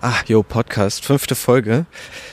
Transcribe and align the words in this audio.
Ah, 0.00 0.20
yo, 0.26 0.44
Podcast, 0.44 1.04
fünfte 1.04 1.34
Folge. 1.34 1.84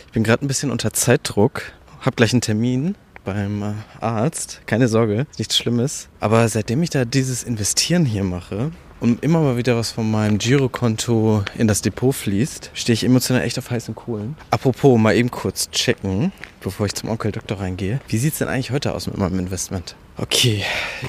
Ich 0.05 0.12
bin 0.12 0.23
gerade 0.23 0.46
ein 0.46 0.47
bisschen 0.47 0.70
unter 0.70 0.94
Zeitdruck, 0.94 1.63
hab 1.99 2.15
gleich 2.15 2.31
einen 2.31 2.41
Termin 2.41 2.94
beim 3.23 3.63
äh, 3.63 3.73
Arzt. 4.02 4.62
Keine 4.68 4.88
Sorge, 4.88 5.26
nichts 5.39 5.57
Schlimmes. 5.57 6.07
Aber 6.20 6.47
seitdem 6.47 6.83
ich 6.83 6.91
da 6.91 7.05
dieses 7.05 7.41
Investieren 7.41 8.05
hier 8.05 8.23
mache 8.23 8.71
und 8.99 9.23
immer 9.23 9.39
mal 9.39 9.57
wieder 9.57 9.75
was 9.75 9.89
von 9.89 10.12
meinem 10.12 10.38
Girokonto 10.38 11.43
in 11.57 11.67
das 11.67 11.81
Depot 11.81 12.13
fließt, 12.13 12.70
stehe 12.76 12.94
ich 12.94 13.04
emotional 13.04 13.42
echt 13.42 13.58
auf 13.58 13.72
heißen 13.72 13.96
Kohlen. 13.96 14.38
Apropos, 14.52 15.00
mal 15.00 15.16
eben 15.16 15.32
kurz 15.32 15.72
checken, 15.72 16.32
bevor 16.62 16.86
ich 16.86 16.94
zum 16.94 17.09
Onkel 17.09 17.32
Doktor 17.32 17.59
reingehe. 17.59 18.00
Wie 18.08 18.20
sieht's 18.20 18.38
denn 18.38 18.48
eigentlich 18.48 18.70
heute 18.70 18.94
aus 18.94 19.08
mit 19.08 19.18
meinem 19.18 19.40
Investment? 19.40 19.95
Okay, 20.18 20.63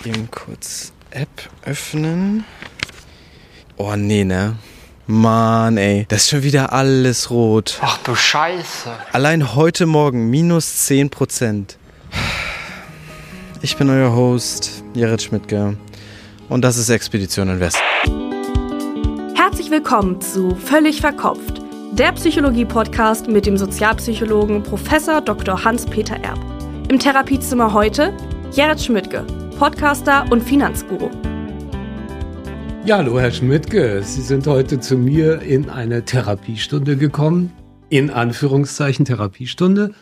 eben 0.07 0.30
kurz 0.30 0.95
App 1.11 1.50
öffnen. 1.66 2.45
Oh 3.77 3.95
nee, 3.95 4.25
ne? 4.25 4.57
Mann, 5.09 5.77
ey, 5.77 6.04
das 6.09 6.23
ist 6.23 6.30
schon 6.30 6.43
wieder 6.43 6.73
alles 6.73 7.30
rot. 7.30 7.78
Ach 7.80 7.98
du 7.98 8.16
Scheiße. 8.16 8.91
Allein 9.12 9.55
heute 9.55 9.87
Morgen 9.87 10.30
minus 10.30 10.88
10%. 10.88 11.77
Ich 13.62 13.77
bin 13.77 13.88
euer 13.88 14.12
Host, 14.12 14.83
Jared 14.95 15.23
Schmidtke. 15.23 15.77
Und 16.48 16.62
das 16.62 16.77
ist 16.77 16.88
Expedition 16.88 17.48
Invest. 17.48 17.78
Herzlich 19.37 19.70
willkommen 19.70 20.20
zu 20.20 20.56
Völlig 20.56 21.00
Verkopft, 21.00 21.62
der 21.92 22.11
Psychologie-Podcast 22.11 23.28
mit 23.28 23.47
dem 23.47 23.56
Sozialpsychologen 23.56 24.64
Prof. 24.64 24.83
Dr. 25.25 25.64
Hans-Peter 25.64 26.16
Erb. 26.16 26.41
Im 26.88 26.98
Therapiezimmer 26.98 27.73
heute 27.73 28.12
Jared 28.52 28.80
Schmidtke, 28.83 29.25
Podcaster 29.56 30.27
und 30.30 30.42
Finanzguru. 30.42 31.11
Ja, 32.86 32.98
hallo 32.98 33.18
Herr 33.18 33.32
Schmidtke, 33.32 34.00
Sie 34.04 34.20
sind 34.20 34.46
heute 34.46 34.78
zu 34.78 34.96
mir 34.96 35.42
in 35.42 35.68
eine 35.70 36.04
Therapiestunde 36.04 36.96
gekommen, 36.96 37.52
in 37.88 38.10
Anführungszeichen 38.10 39.05
Therapiestunde, 39.05 39.92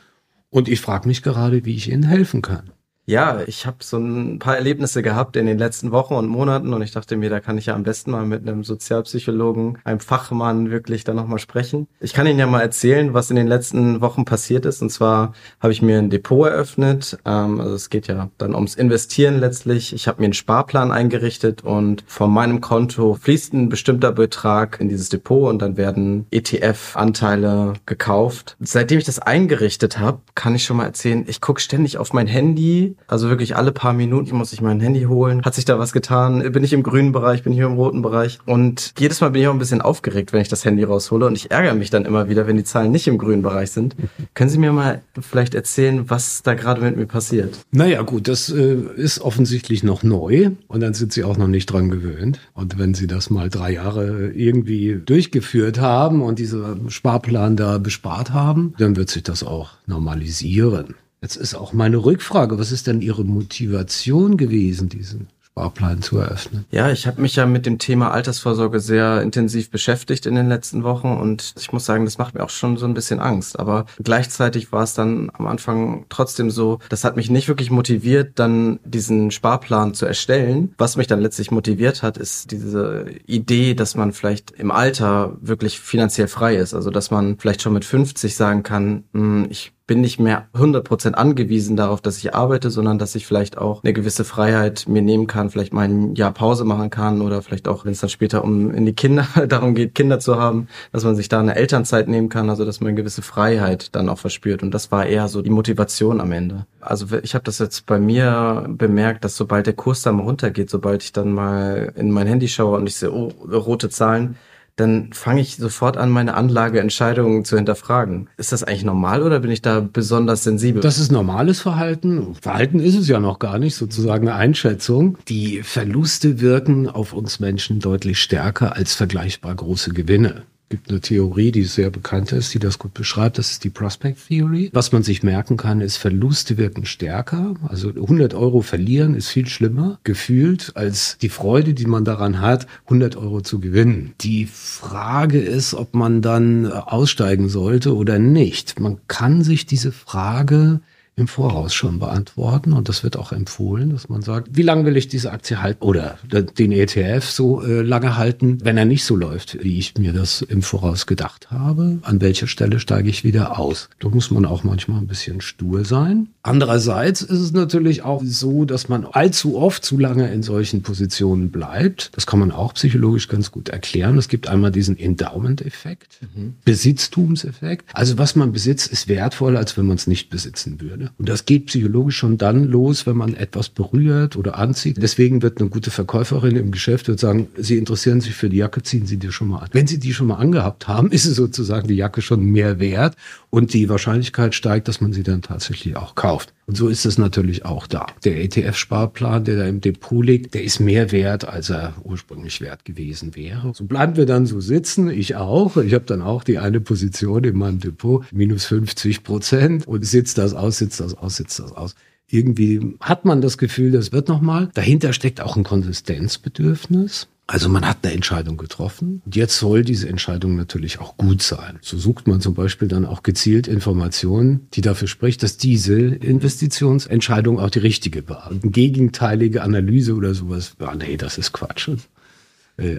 und 0.50 0.68
ich 0.68 0.82
frage 0.82 1.08
mich 1.08 1.22
gerade, 1.22 1.64
wie 1.64 1.76
ich 1.76 1.90
Ihnen 1.90 2.02
helfen 2.02 2.42
kann. 2.42 2.73
Ja, 3.06 3.42
ich 3.46 3.66
habe 3.66 3.76
so 3.80 3.98
ein 3.98 4.38
paar 4.38 4.56
Erlebnisse 4.56 5.02
gehabt 5.02 5.36
in 5.36 5.44
den 5.44 5.58
letzten 5.58 5.92
Wochen 5.92 6.14
und 6.14 6.26
Monaten 6.26 6.72
und 6.72 6.80
ich 6.80 6.92
dachte 6.92 7.18
mir, 7.18 7.28
da 7.28 7.40
kann 7.40 7.58
ich 7.58 7.66
ja 7.66 7.74
am 7.74 7.82
besten 7.82 8.10
mal 8.12 8.24
mit 8.24 8.48
einem 8.48 8.64
Sozialpsychologen, 8.64 9.76
einem 9.84 10.00
Fachmann 10.00 10.70
wirklich 10.70 11.04
da 11.04 11.12
nochmal 11.12 11.38
sprechen. 11.38 11.86
Ich 12.00 12.14
kann 12.14 12.26
Ihnen 12.26 12.38
ja 12.38 12.46
mal 12.46 12.62
erzählen, 12.62 13.12
was 13.12 13.28
in 13.28 13.36
den 13.36 13.46
letzten 13.46 14.00
Wochen 14.00 14.24
passiert 14.24 14.64
ist. 14.64 14.80
Und 14.80 14.88
zwar 14.88 15.34
habe 15.60 15.74
ich 15.74 15.82
mir 15.82 15.98
ein 15.98 16.08
Depot 16.08 16.48
eröffnet. 16.48 17.18
Ähm, 17.26 17.60
also 17.60 17.74
es 17.74 17.90
geht 17.90 18.06
ja 18.06 18.30
dann 18.38 18.54
ums 18.54 18.74
Investieren 18.74 19.38
letztlich. 19.38 19.92
Ich 19.92 20.08
habe 20.08 20.22
mir 20.22 20.26
einen 20.26 20.32
Sparplan 20.32 20.90
eingerichtet 20.90 21.62
und 21.62 22.04
von 22.06 22.32
meinem 22.32 22.62
Konto 22.62 23.18
fließt 23.20 23.52
ein 23.52 23.68
bestimmter 23.68 24.12
Betrag 24.12 24.80
in 24.80 24.88
dieses 24.88 25.10
Depot 25.10 25.50
und 25.50 25.60
dann 25.60 25.76
werden 25.76 26.26
ETF-Anteile 26.30 27.74
gekauft. 27.84 28.56
Seitdem 28.60 28.98
ich 28.98 29.04
das 29.04 29.18
eingerichtet 29.18 29.98
habe, 29.98 30.20
kann 30.34 30.54
ich 30.54 30.64
schon 30.64 30.78
mal 30.78 30.86
erzählen, 30.86 31.26
ich 31.26 31.42
gucke 31.42 31.60
ständig 31.60 31.98
auf 31.98 32.14
mein 32.14 32.26
Handy 32.26 32.93
also 33.06 33.28
wirklich 33.28 33.56
alle 33.56 33.72
paar 33.72 33.92
Minuten 33.92 34.36
muss 34.36 34.52
ich 34.52 34.60
mein 34.60 34.80
Handy 34.80 35.02
holen. 35.02 35.42
Hat 35.44 35.54
sich 35.54 35.64
da 35.64 35.78
was 35.78 35.92
getan? 35.92 36.52
Bin 36.52 36.64
ich 36.64 36.72
im 36.72 36.82
grünen 36.82 37.12
Bereich? 37.12 37.42
Bin 37.42 37.52
ich 37.52 37.58
im 37.58 37.74
roten 37.74 38.02
Bereich? 38.02 38.38
Und 38.46 38.92
jedes 38.98 39.20
Mal 39.20 39.30
bin 39.30 39.42
ich 39.42 39.48
auch 39.48 39.52
ein 39.52 39.58
bisschen 39.58 39.80
aufgeregt, 39.80 40.32
wenn 40.32 40.40
ich 40.40 40.48
das 40.48 40.64
Handy 40.64 40.82
raushole. 40.82 41.26
Und 41.26 41.36
ich 41.36 41.50
ärgere 41.50 41.74
mich 41.74 41.90
dann 41.90 42.04
immer 42.04 42.28
wieder, 42.28 42.46
wenn 42.46 42.56
die 42.56 42.64
Zahlen 42.64 42.92
nicht 42.92 43.06
im 43.06 43.18
grünen 43.18 43.42
Bereich 43.42 43.70
sind. 43.70 43.96
Können 44.34 44.50
Sie 44.50 44.58
mir 44.58 44.72
mal 44.72 45.02
vielleicht 45.20 45.54
erzählen, 45.54 46.08
was 46.08 46.42
da 46.42 46.54
gerade 46.54 46.80
mit 46.80 46.96
mir 46.96 47.06
passiert? 47.06 47.58
Naja, 47.70 48.02
gut, 48.02 48.28
das 48.28 48.50
äh, 48.50 48.76
ist 48.96 49.20
offensichtlich 49.20 49.82
noch 49.82 50.02
neu. 50.02 50.50
Und 50.68 50.80
dann 50.80 50.94
sind 50.94 51.12
Sie 51.12 51.24
auch 51.24 51.36
noch 51.36 51.48
nicht 51.48 51.66
dran 51.66 51.90
gewöhnt. 51.90 52.40
Und 52.54 52.78
wenn 52.78 52.94
Sie 52.94 53.06
das 53.06 53.30
mal 53.30 53.48
drei 53.48 53.72
Jahre 53.72 54.30
irgendwie 54.30 55.00
durchgeführt 55.04 55.80
haben 55.80 56.22
und 56.22 56.38
diesen 56.38 56.90
Sparplan 56.90 57.56
da 57.56 57.78
bespart 57.78 58.32
haben, 58.32 58.74
dann 58.78 58.96
wird 58.96 59.10
sich 59.10 59.22
das 59.22 59.42
auch 59.42 59.70
normalisieren. 59.86 60.94
Jetzt 61.24 61.36
ist 61.36 61.54
auch 61.54 61.72
meine 61.72 61.96
Rückfrage, 61.96 62.58
was 62.58 62.70
ist 62.70 62.86
denn 62.86 63.00
Ihre 63.00 63.24
Motivation 63.24 64.36
gewesen, 64.36 64.90
diesen 64.90 65.28
Sparplan 65.40 66.02
zu 66.02 66.18
eröffnen? 66.18 66.66
Ja, 66.70 66.90
ich 66.90 67.06
habe 67.06 67.22
mich 67.22 67.34
ja 67.34 67.46
mit 67.46 67.64
dem 67.64 67.78
Thema 67.78 68.10
Altersvorsorge 68.10 68.78
sehr 68.78 69.22
intensiv 69.22 69.70
beschäftigt 69.70 70.26
in 70.26 70.34
den 70.34 70.50
letzten 70.50 70.82
Wochen 70.82 71.12
und 71.12 71.54
ich 71.58 71.72
muss 71.72 71.86
sagen, 71.86 72.04
das 72.04 72.18
macht 72.18 72.34
mir 72.34 72.44
auch 72.44 72.50
schon 72.50 72.76
so 72.76 72.84
ein 72.84 72.92
bisschen 72.92 73.20
Angst. 73.20 73.58
Aber 73.58 73.86
gleichzeitig 74.02 74.70
war 74.70 74.82
es 74.82 74.92
dann 74.92 75.30
am 75.32 75.46
Anfang 75.46 76.04
trotzdem 76.10 76.50
so, 76.50 76.78
das 76.90 77.04
hat 77.04 77.16
mich 77.16 77.30
nicht 77.30 77.48
wirklich 77.48 77.70
motiviert, 77.70 78.38
dann 78.38 78.78
diesen 78.84 79.30
Sparplan 79.30 79.94
zu 79.94 80.04
erstellen. 80.04 80.74
Was 80.76 80.98
mich 80.98 81.06
dann 81.06 81.22
letztlich 81.22 81.50
motiviert 81.50 82.02
hat, 82.02 82.18
ist 82.18 82.50
diese 82.50 83.06
Idee, 83.24 83.72
dass 83.72 83.94
man 83.94 84.12
vielleicht 84.12 84.50
im 84.50 84.70
Alter 84.70 85.38
wirklich 85.40 85.80
finanziell 85.80 86.28
frei 86.28 86.56
ist. 86.56 86.74
Also 86.74 86.90
dass 86.90 87.10
man 87.10 87.38
vielleicht 87.38 87.62
schon 87.62 87.72
mit 87.72 87.86
50 87.86 88.36
sagen 88.36 88.62
kann, 88.62 89.04
hm, 89.14 89.46
ich 89.48 89.73
bin 89.86 90.00
nicht 90.00 90.18
mehr 90.18 90.48
100% 90.54 91.12
angewiesen 91.12 91.76
darauf, 91.76 92.00
dass 92.00 92.16
ich 92.16 92.34
arbeite, 92.34 92.70
sondern 92.70 92.98
dass 92.98 93.14
ich 93.14 93.26
vielleicht 93.26 93.58
auch 93.58 93.84
eine 93.84 93.92
gewisse 93.92 94.24
Freiheit 94.24 94.86
mir 94.88 95.02
nehmen 95.02 95.26
kann, 95.26 95.50
vielleicht 95.50 95.74
mal 95.74 95.82
ein 95.82 96.14
Jahr 96.14 96.32
Pause 96.32 96.64
machen 96.64 96.88
kann 96.88 97.20
oder 97.20 97.42
vielleicht 97.42 97.68
auch, 97.68 97.84
wenn 97.84 97.92
es 97.92 98.00
dann 98.00 98.08
später 98.08 98.44
um 98.44 98.72
in 98.72 98.86
die 98.86 98.94
Kinder 98.94 99.26
darum 99.48 99.74
geht, 99.74 99.94
Kinder 99.94 100.20
zu 100.20 100.36
haben, 100.36 100.68
dass 100.92 101.04
man 101.04 101.16
sich 101.16 101.28
da 101.28 101.40
eine 101.40 101.56
Elternzeit 101.56 102.08
nehmen 102.08 102.30
kann, 102.30 102.48
also 102.48 102.64
dass 102.64 102.80
man 102.80 102.88
eine 102.88 102.96
gewisse 102.96 103.20
Freiheit 103.20 103.94
dann 103.94 104.08
auch 104.08 104.18
verspürt. 104.18 104.62
Und 104.62 104.72
das 104.72 104.90
war 104.90 105.04
eher 105.04 105.28
so 105.28 105.42
die 105.42 105.50
Motivation 105.50 106.20
am 106.20 106.32
Ende. 106.32 106.66
Also 106.80 107.06
ich 107.22 107.34
habe 107.34 107.44
das 107.44 107.58
jetzt 107.58 107.84
bei 107.84 107.98
mir 107.98 108.66
bemerkt, 108.68 109.24
dass 109.24 109.36
sobald 109.36 109.66
der 109.66 109.74
Kurs 109.74 110.00
dann 110.00 110.18
runtergeht, 110.18 110.70
sobald 110.70 111.02
ich 111.02 111.12
dann 111.12 111.32
mal 111.32 111.92
in 111.94 112.10
mein 112.10 112.26
Handy 112.26 112.48
schaue 112.48 112.78
und 112.78 112.86
ich 112.86 112.96
sehe, 112.96 113.12
oh, 113.12 113.32
rote 113.50 113.90
Zahlen, 113.90 114.36
dann 114.76 115.12
fange 115.12 115.40
ich 115.40 115.56
sofort 115.56 115.96
an, 115.96 116.10
meine 116.10 116.34
Anlageentscheidungen 116.34 117.44
zu 117.44 117.56
hinterfragen. 117.56 118.28
Ist 118.36 118.52
das 118.52 118.64
eigentlich 118.64 118.84
normal 118.84 119.22
oder 119.22 119.40
bin 119.40 119.50
ich 119.50 119.62
da 119.62 119.80
besonders 119.80 120.44
sensibel? 120.44 120.82
Das 120.82 120.98
ist 120.98 121.12
normales 121.12 121.60
Verhalten. 121.60 122.34
Verhalten 122.40 122.80
ist 122.80 122.96
es 122.96 123.08
ja 123.08 123.20
noch 123.20 123.38
gar 123.38 123.58
nicht, 123.58 123.76
sozusagen 123.76 124.28
eine 124.28 124.36
Einschätzung. 124.36 125.18
Die 125.28 125.62
Verluste 125.62 126.40
wirken 126.40 126.88
auf 126.88 127.12
uns 127.12 127.40
Menschen 127.40 127.80
deutlich 127.80 128.18
stärker 128.18 128.74
als 128.74 128.94
vergleichbar 128.94 129.54
große 129.54 129.90
Gewinne 129.90 130.42
gibt 130.68 130.90
eine 130.90 131.00
Theorie, 131.00 131.52
die 131.52 131.64
sehr 131.64 131.90
bekannt 131.90 132.32
ist, 132.32 132.54
die 132.54 132.58
das 132.58 132.78
gut 132.78 132.94
beschreibt. 132.94 133.38
Das 133.38 133.50
ist 133.50 133.64
die 133.64 133.70
Prospect 133.70 134.28
Theory. 134.28 134.70
Was 134.72 134.92
man 134.92 135.02
sich 135.02 135.22
merken 135.22 135.56
kann, 135.56 135.80
ist, 135.80 135.96
Verluste 135.96 136.56
wirken 136.56 136.86
stärker. 136.86 137.54
Also 137.68 137.90
100 137.90 138.34
Euro 138.34 138.62
verlieren 138.62 139.14
ist 139.14 139.28
viel 139.28 139.46
schlimmer 139.46 139.98
gefühlt 140.04 140.72
als 140.74 141.18
die 141.20 141.28
Freude, 141.28 141.74
die 141.74 141.86
man 141.86 142.04
daran 142.04 142.40
hat, 142.40 142.66
100 142.84 143.16
Euro 143.16 143.40
zu 143.40 143.60
gewinnen. 143.60 144.14
Die 144.20 144.46
Frage 144.46 145.38
ist, 145.38 145.74
ob 145.74 145.94
man 145.94 146.22
dann 146.22 146.70
aussteigen 146.70 147.48
sollte 147.48 147.94
oder 147.94 148.18
nicht. 148.18 148.80
Man 148.80 148.98
kann 149.06 149.42
sich 149.42 149.66
diese 149.66 149.92
Frage 149.92 150.80
im 151.16 151.28
Voraus 151.28 151.72
schon 151.74 152.00
beantworten 152.00 152.72
und 152.72 152.88
das 152.88 153.04
wird 153.04 153.16
auch 153.16 153.30
empfohlen, 153.30 153.90
dass 153.90 154.08
man 154.08 154.22
sagt, 154.22 154.48
wie 154.52 154.62
lange 154.62 154.84
will 154.84 154.96
ich 154.96 155.06
diese 155.06 155.30
Aktie 155.30 155.62
halten 155.62 155.82
oder 155.82 156.18
den 156.58 156.72
ETF 156.72 157.24
so 157.24 157.62
äh, 157.62 157.82
lange 157.82 158.16
halten, 158.16 158.58
wenn 158.62 158.76
er 158.76 158.84
nicht 158.84 159.04
so 159.04 159.14
läuft, 159.14 159.62
wie 159.62 159.78
ich 159.78 159.96
mir 159.96 160.12
das 160.12 160.42
im 160.42 160.62
Voraus 160.62 161.06
gedacht 161.06 161.50
habe, 161.52 161.98
an 162.02 162.20
welcher 162.20 162.48
Stelle 162.48 162.80
steige 162.80 163.08
ich 163.08 163.22
wieder 163.22 163.58
aus. 163.58 163.88
Da 164.00 164.08
muss 164.08 164.30
man 164.32 164.44
auch 164.44 164.64
manchmal 164.64 164.98
ein 164.98 165.06
bisschen 165.06 165.40
stur 165.40 165.84
sein. 165.84 166.28
Andererseits 166.42 167.22
ist 167.22 167.40
es 167.40 167.52
natürlich 167.52 168.02
auch 168.02 168.22
so, 168.24 168.64
dass 168.64 168.88
man 168.88 169.06
allzu 169.06 169.56
oft 169.56 169.84
zu 169.84 169.98
lange 169.98 170.32
in 170.32 170.42
solchen 170.42 170.82
Positionen 170.82 171.50
bleibt. 171.50 172.10
Das 172.16 172.26
kann 172.26 172.40
man 172.40 172.50
auch 172.50 172.74
psychologisch 172.74 173.28
ganz 173.28 173.52
gut 173.52 173.68
erklären. 173.68 174.18
Es 174.18 174.28
gibt 174.28 174.48
einmal 174.48 174.72
diesen 174.72 174.98
Endowment-Effekt, 174.98 176.18
mhm. 176.34 176.54
Besitztumseffekt. 176.64 177.88
Also 177.92 178.18
was 178.18 178.34
man 178.34 178.52
besitzt, 178.52 178.92
ist 178.92 179.08
wertvoller, 179.08 179.60
als 179.60 179.76
wenn 179.78 179.86
man 179.86 179.96
es 179.96 180.06
nicht 180.06 180.28
besitzen 180.28 180.80
würde. 180.80 181.03
Und 181.18 181.28
das 181.28 181.46
geht 181.46 181.66
psychologisch 181.66 182.16
schon 182.16 182.38
dann 182.38 182.64
los, 182.64 183.06
wenn 183.06 183.16
man 183.16 183.34
etwas 183.34 183.68
berührt 183.68 184.36
oder 184.36 184.58
anzieht. 184.58 184.96
Deswegen 185.00 185.42
wird 185.42 185.60
eine 185.60 185.70
gute 185.70 185.90
Verkäuferin 185.90 186.56
im 186.56 186.70
Geschäft 186.70 187.08
wird 187.08 187.20
sagen, 187.20 187.48
Sie 187.56 187.76
interessieren 187.76 188.20
sich 188.20 188.34
für 188.34 188.48
die 188.48 188.58
Jacke, 188.58 188.82
ziehen 188.82 189.06
Sie 189.06 189.16
die 189.16 189.32
schon 189.32 189.48
mal 189.48 189.58
an. 189.58 189.68
Wenn 189.72 189.86
Sie 189.86 189.98
die 189.98 190.14
schon 190.14 190.26
mal 190.26 190.36
angehabt 190.36 190.88
haben, 190.88 191.10
ist 191.12 191.26
es 191.26 191.36
sozusagen 191.36 191.88
die 191.88 191.96
Jacke 191.96 192.22
schon 192.22 192.44
mehr 192.44 192.80
wert 192.80 193.16
und 193.50 193.72
die 193.72 193.88
Wahrscheinlichkeit 193.88 194.54
steigt, 194.54 194.88
dass 194.88 195.00
man 195.00 195.12
sie 195.12 195.22
dann 195.22 195.42
tatsächlich 195.42 195.96
auch 195.96 196.14
kauft. 196.14 196.52
Und 196.66 196.76
so 196.76 196.88
ist 196.88 197.04
es 197.04 197.18
natürlich 197.18 197.64
auch 197.64 197.86
da. 197.86 198.06
Der 198.24 198.42
ETF-Sparplan, 198.42 199.44
der 199.44 199.56
da 199.56 199.66
im 199.66 199.80
Depot 199.80 200.24
liegt, 200.24 200.54
der 200.54 200.64
ist 200.64 200.80
mehr 200.80 201.12
wert, 201.12 201.46
als 201.46 201.70
er 201.70 201.94
ursprünglich 202.04 202.60
wert 202.60 202.84
gewesen 202.84 203.36
wäre. 203.36 203.72
So 203.74 203.84
bleiben 203.84 204.16
wir 204.16 204.26
dann 204.26 204.46
so 204.46 204.60
sitzen, 204.60 205.10
ich 205.10 205.36
auch. 205.36 205.76
Ich 205.76 205.94
habe 205.94 206.04
dann 206.04 206.22
auch 206.22 206.42
die 206.44 206.58
eine 206.58 206.80
Position 206.80 207.44
in 207.44 207.56
meinem 207.56 207.80
Depot, 207.80 208.24
minus 208.32 208.64
50 208.66 209.24
Prozent 209.24 209.86
und 209.86 210.04
sitzt 210.04 210.38
das 210.38 210.54
aus, 210.54 210.78
sitzt 210.78 211.00
das 211.00 211.14
aus, 211.14 211.36
sitzt 211.36 211.58
das 211.58 211.72
aus 211.72 211.94
irgendwie 212.30 212.96
hat 213.00 213.24
man 213.24 213.40
das 213.40 213.58
Gefühl, 213.58 213.92
das 213.92 214.10
wird 214.10 214.28
nochmal. 214.28 214.70
Dahinter 214.74 215.12
steckt 215.12 215.40
auch 215.40 215.56
ein 215.56 215.62
Konsistenzbedürfnis. 215.62 217.28
Also 217.46 217.68
man 217.68 217.86
hat 217.86 217.98
eine 218.02 218.14
Entscheidung 218.14 218.56
getroffen 218.56 219.20
und 219.24 219.36
jetzt 219.36 219.58
soll 219.58 219.84
diese 219.84 220.08
Entscheidung 220.08 220.56
natürlich 220.56 220.98
auch 220.98 221.18
gut 221.18 221.42
sein. 221.42 221.78
So 221.82 221.98
sucht 221.98 222.26
man 222.26 222.40
zum 222.40 222.54
Beispiel 222.54 222.88
dann 222.88 223.04
auch 223.04 223.22
gezielt 223.22 223.68
Informationen, 223.68 224.66
die 224.72 224.80
dafür 224.80 225.08
spricht, 225.08 225.42
dass 225.42 225.58
diese 225.58 225.94
Investitionsentscheidung 225.94 227.60
auch 227.60 227.68
die 227.68 227.80
richtige 227.80 228.26
war. 228.30 228.50
Eine 228.50 228.60
gegenteilige 228.60 229.62
Analyse 229.62 230.14
oder 230.14 230.32
sowas, 230.32 230.74
ah, 230.78 230.94
nee, 230.94 231.18
das 231.18 231.36
ist 231.36 231.52
Quatsch. 231.52 231.90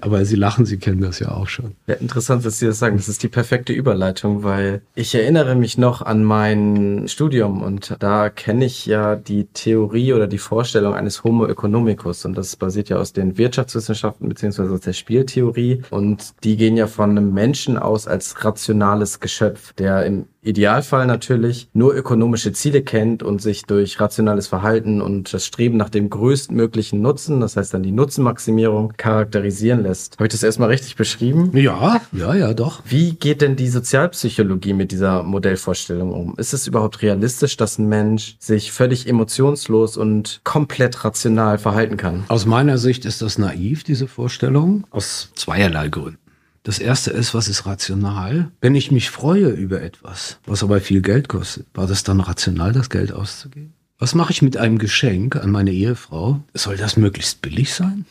Aber 0.01 0.23
Sie 0.23 0.37
lachen, 0.37 0.65
Sie 0.65 0.77
kennen 0.77 1.01
das 1.01 1.19
ja 1.19 1.31
auch 1.31 1.47
schon. 1.47 1.75
Ja, 1.87 1.95
interessant, 1.95 2.45
dass 2.45 2.59
Sie 2.59 2.65
das 2.65 2.79
sagen. 2.79 2.95
Das 2.95 3.09
ist 3.09 3.23
die 3.23 3.27
perfekte 3.27 3.73
Überleitung, 3.73 4.43
weil 4.43 4.81
ich 4.95 5.13
erinnere 5.13 5.55
mich 5.55 5.77
noch 5.77 6.01
an 6.01 6.23
mein 6.23 7.07
Studium 7.07 7.61
und 7.61 7.95
da 7.99 8.29
kenne 8.29 8.65
ich 8.65 8.85
ja 8.85 9.17
die 9.17 9.45
Theorie 9.45 10.13
oder 10.13 10.27
die 10.27 10.37
Vorstellung 10.37 10.93
eines 10.93 11.23
Homo 11.25 11.45
economicus 11.45 12.23
und 12.23 12.37
das 12.37 12.55
basiert 12.55 12.87
ja 12.87 12.97
aus 12.97 13.11
den 13.11 13.37
Wirtschaftswissenschaften 13.37 14.29
beziehungsweise 14.29 14.71
aus 14.71 14.81
der 14.81 14.93
Spieltheorie 14.93 15.81
und 15.89 16.33
die 16.45 16.55
gehen 16.55 16.77
ja 16.77 16.87
von 16.87 17.11
einem 17.11 17.33
Menschen 17.33 17.77
aus 17.77 18.07
als 18.07 18.45
rationales 18.45 19.19
Geschöpf, 19.19 19.73
der 19.73 20.05
im 20.05 20.27
Idealfall 20.45 21.07
natürlich 21.07 21.67
nur 21.73 21.95
ökonomische 21.95 22.53
Ziele 22.53 22.81
kennt 22.81 23.23
und 23.23 23.41
sich 23.41 23.63
durch 23.63 23.99
rationales 23.99 24.47
Verhalten 24.47 25.01
und 25.01 25.33
das 25.33 25.45
Streben 25.45 25.77
nach 25.77 25.89
dem 25.89 26.09
größtmöglichen 26.09 27.01
Nutzen, 27.01 27.39
das 27.39 27.57
heißt 27.57 27.73
dann 27.73 27.83
die 27.83 27.91
Nutzenmaximierung, 27.91 28.93
charakterisieren 28.97 29.81
lässt. 29.81 30.15
Habe 30.17 30.27
ich 30.27 30.31
das 30.31 30.43
erstmal 30.43 30.69
richtig 30.69 30.95
beschrieben? 30.95 31.51
Ja, 31.57 32.01
ja, 32.11 32.35
ja, 32.35 32.53
doch. 32.53 32.81
Wie 32.85 33.13
geht 33.13 33.41
denn 33.41 33.55
die 33.55 33.69
Sozialpsychologie 33.69 34.73
mit 34.73 34.91
dieser 34.91 35.23
Modellvorstellung 35.23 36.13
um? 36.13 36.35
Ist 36.37 36.53
es 36.53 36.67
überhaupt 36.67 37.01
realistisch, 37.01 37.57
dass 37.57 37.77
ein 37.77 37.89
Mensch 37.89 38.35
sich 38.39 38.71
völlig 38.71 39.07
emotionslos 39.07 39.97
und 39.97 40.41
komplett 40.43 41.03
rational 41.03 41.57
verhalten 41.57 41.97
kann? 41.97 42.25
Aus 42.27 42.45
meiner 42.45 42.77
Sicht 42.77 43.05
ist 43.05 43.21
das 43.21 43.37
naiv, 43.37 43.83
diese 43.83 44.07
Vorstellung, 44.07 44.85
aus 44.91 45.31
zweierlei 45.35 45.87
Gründen. 45.89 46.24
Das 46.65 46.79
erste 46.79 47.11
ist, 47.11 47.35
was 47.35 47.47
ist 47.47 47.67
rational? 47.67 48.49
Wenn 48.59 48.73
ich 48.73 48.89
mich 48.89 49.11
freue 49.11 49.49
über 49.49 49.83
etwas, 49.83 50.39
was 50.47 50.63
aber 50.63 50.81
viel 50.81 51.03
Geld 51.03 51.29
kostet, 51.29 51.67
war 51.75 51.85
das 51.85 52.03
dann 52.03 52.19
rational, 52.19 52.73
das 52.73 52.89
Geld 52.89 53.11
auszugeben? 53.11 53.75
Was 53.99 54.15
mache 54.15 54.31
ich 54.31 54.41
mit 54.41 54.57
einem 54.57 54.79
Geschenk 54.79 55.35
an 55.35 55.51
meine 55.51 55.71
Ehefrau? 55.71 56.43
Soll 56.55 56.75
das 56.75 56.97
möglichst 56.97 57.43
billig 57.43 57.71
sein? 57.75 58.07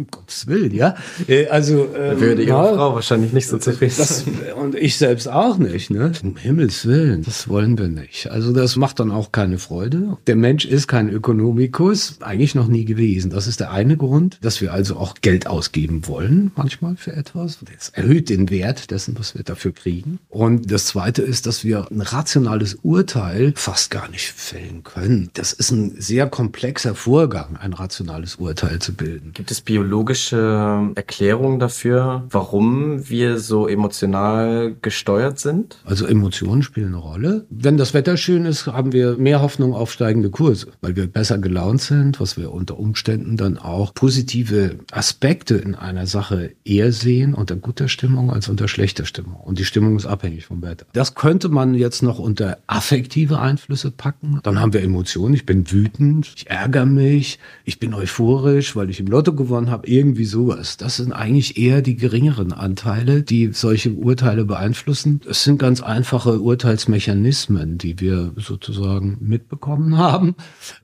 Um 0.00 0.06
Gottes 0.12 0.46
Willen, 0.46 0.72
ja. 0.72 0.94
Äh, 1.26 1.48
also 1.48 1.88
ähm, 1.92 2.20
würde 2.20 2.42
ihre 2.42 2.50
ja, 2.56 2.72
Frau 2.72 2.94
wahrscheinlich 2.94 3.32
nicht 3.32 3.48
so 3.48 3.58
zufrieden 3.58 3.96
das, 3.98 4.24
Und 4.54 4.76
ich 4.76 4.96
selbst 4.96 5.26
auch 5.28 5.58
nicht, 5.58 5.90
ne? 5.90 6.12
Um 6.22 6.36
Himmels 6.36 6.86
Willen, 6.86 7.24
das 7.24 7.48
wollen 7.48 7.76
wir 7.76 7.88
nicht. 7.88 8.30
Also 8.30 8.52
das 8.52 8.76
macht 8.76 9.00
dann 9.00 9.10
auch 9.10 9.32
keine 9.32 9.58
Freude. 9.58 10.16
Der 10.28 10.36
Mensch 10.36 10.66
ist 10.66 10.86
kein 10.86 11.08
Ökonomikus, 11.08 12.18
eigentlich 12.20 12.54
noch 12.54 12.68
nie 12.68 12.84
gewesen. 12.84 13.32
Das 13.32 13.48
ist 13.48 13.58
der 13.58 13.72
eine 13.72 13.96
Grund, 13.96 14.38
dass 14.40 14.60
wir 14.60 14.72
also 14.72 14.94
auch 14.98 15.16
Geld 15.20 15.48
ausgeben 15.48 16.06
wollen, 16.06 16.52
manchmal 16.54 16.94
für 16.94 17.14
etwas. 17.14 17.58
Das 17.76 17.88
erhöht 17.88 18.28
den 18.28 18.50
Wert 18.50 18.92
dessen, 18.92 19.18
was 19.18 19.34
wir 19.34 19.42
dafür 19.42 19.72
kriegen. 19.72 20.20
Und 20.28 20.70
das 20.70 20.86
zweite 20.86 21.22
ist, 21.22 21.46
dass 21.46 21.64
wir 21.64 21.90
ein 21.90 22.02
rationales 22.02 22.78
Urteil 22.84 23.52
fast 23.56 23.90
gar 23.90 24.08
nicht 24.10 24.30
fällen 24.30 24.84
können. 24.84 25.30
Das 25.34 25.52
ist 25.52 25.72
ein 25.72 26.00
sehr 26.00 26.28
komplexer 26.28 26.94
Vorgang, 26.94 27.56
ein 27.56 27.72
rationales 27.72 28.36
Urteil 28.36 28.78
zu 28.78 28.94
bilden. 28.94 29.32
Gibt 29.32 29.50
es 29.50 29.60
Biologie 29.60 29.87
biologische 29.88 30.90
Erklärung 30.96 31.58
dafür, 31.58 32.22
warum 32.28 33.08
wir 33.08 33.38
so 33.38 33.66
emotional 33.66 34.76
gesteuert 34.82 35.38
sind? 35.38 35.78
Also 35.86 36.04
Emotionen 36.04 36.62
spielen 36.62 36.88
eine 36.88 36.98
Rolle. 36.98 37.46
Wenn 37.48 37.78
das 37.78 37.94
Wetter 37.94 38.18
schön 38.18 38.44
ist, 38.44 38.66
haben 38.66 38.92
wir 38.92 39.16
mehr 39.16 39.40
Hoffnung 39.40 39.72
auf 39.72 39.90
steigende 39.90 40.28
Kurse, 40.28 40.66
weil 40.82 40.94
wir 40.94 41.06
besser 41.06 41.38
gelaunt 41.38 41.80
sind, 41.80 42.20
was 42.20 42.36
wir 42.36 42.52
unter 42.52 42.78
Umständen 42.78 43.38
dann 43.38 43.56
auch 43.56 43.94
positive 43.94 44.76
Aspekte 44.92 45.54
in 45.54 45.74
einer 45.74 46.06
Sache 46.06 46.50
eher 46.66 46.92
sehen 46.92 47.32
unter 47.32 47.56
guter 47.56 47.88
Stimmung 47.88 48.30
als 48.30 48.50
unter 48.50 48.68
schlechter 48.68 49.06
Stimmung. 49.06 49.40
Und 49.40 49.58
die 49.58 49.64
Stimmung 49.64 49.96
ist 49.96 50.04
abhängig 50.04 50.44
vom 50.44 50.60
Wetter. 50.60 50.84
Das 50.92 51.14
könnte 51.14 51.48
man 51.48 51.72
jetzt 51.72 52.02
noch 52.02 52.18
unter 52.18 52.58
affektive 52.66 53.38
Einflüsse 53.38 53.90
packen. 53.90 54.40
Dann 54.42 54.60
haben 54.60 54.74
wir 54.74 54.82
Emotionen. 54.82 55.32
Ich 55.32 55.46
bin 55.46 55.70
wütend, 55.72 56.30
ich 56.36 56.50
ärgere 56.50 56.84
mich, 56.84 57.38
ich 57.64 57.80
bin 57.80 57.94
euphorisch, 57.94 58.76
weil 58.76 58.90
ich 58.90 59.00
im 59.00 59.06
Lotto 59.06 59.32
gewonnen 59.32 59.70
habe 59.70 59.77
habe, 59.78 59.88
irgendwie 59.88 60.24
sowas. 60.24 60.76
Das 60.76 60.96
sind 60.96 61.12
eigentlich 61.12 61.56
eher 61.56 61.82
die 61.82 61.96
geringeren 61.96 62.52
Anteile, 62.52 63.22
die 63.22 63.50
solche 63.52 63.92
Urteile 63.92 64.44
beeinflussen. 64.44 65.20
Es 65.28 65.44
sind 65.44 65.58
ganz 65.58 65.80
einfache 65.80 66.40
Urteilsmechanismen, 66.40 67.78
die 67.78 68.00
wir 68.00 68.32
sozusagen 68.36 69.18
mitbekommen 69.20 69.96
haben, 69.98 70.34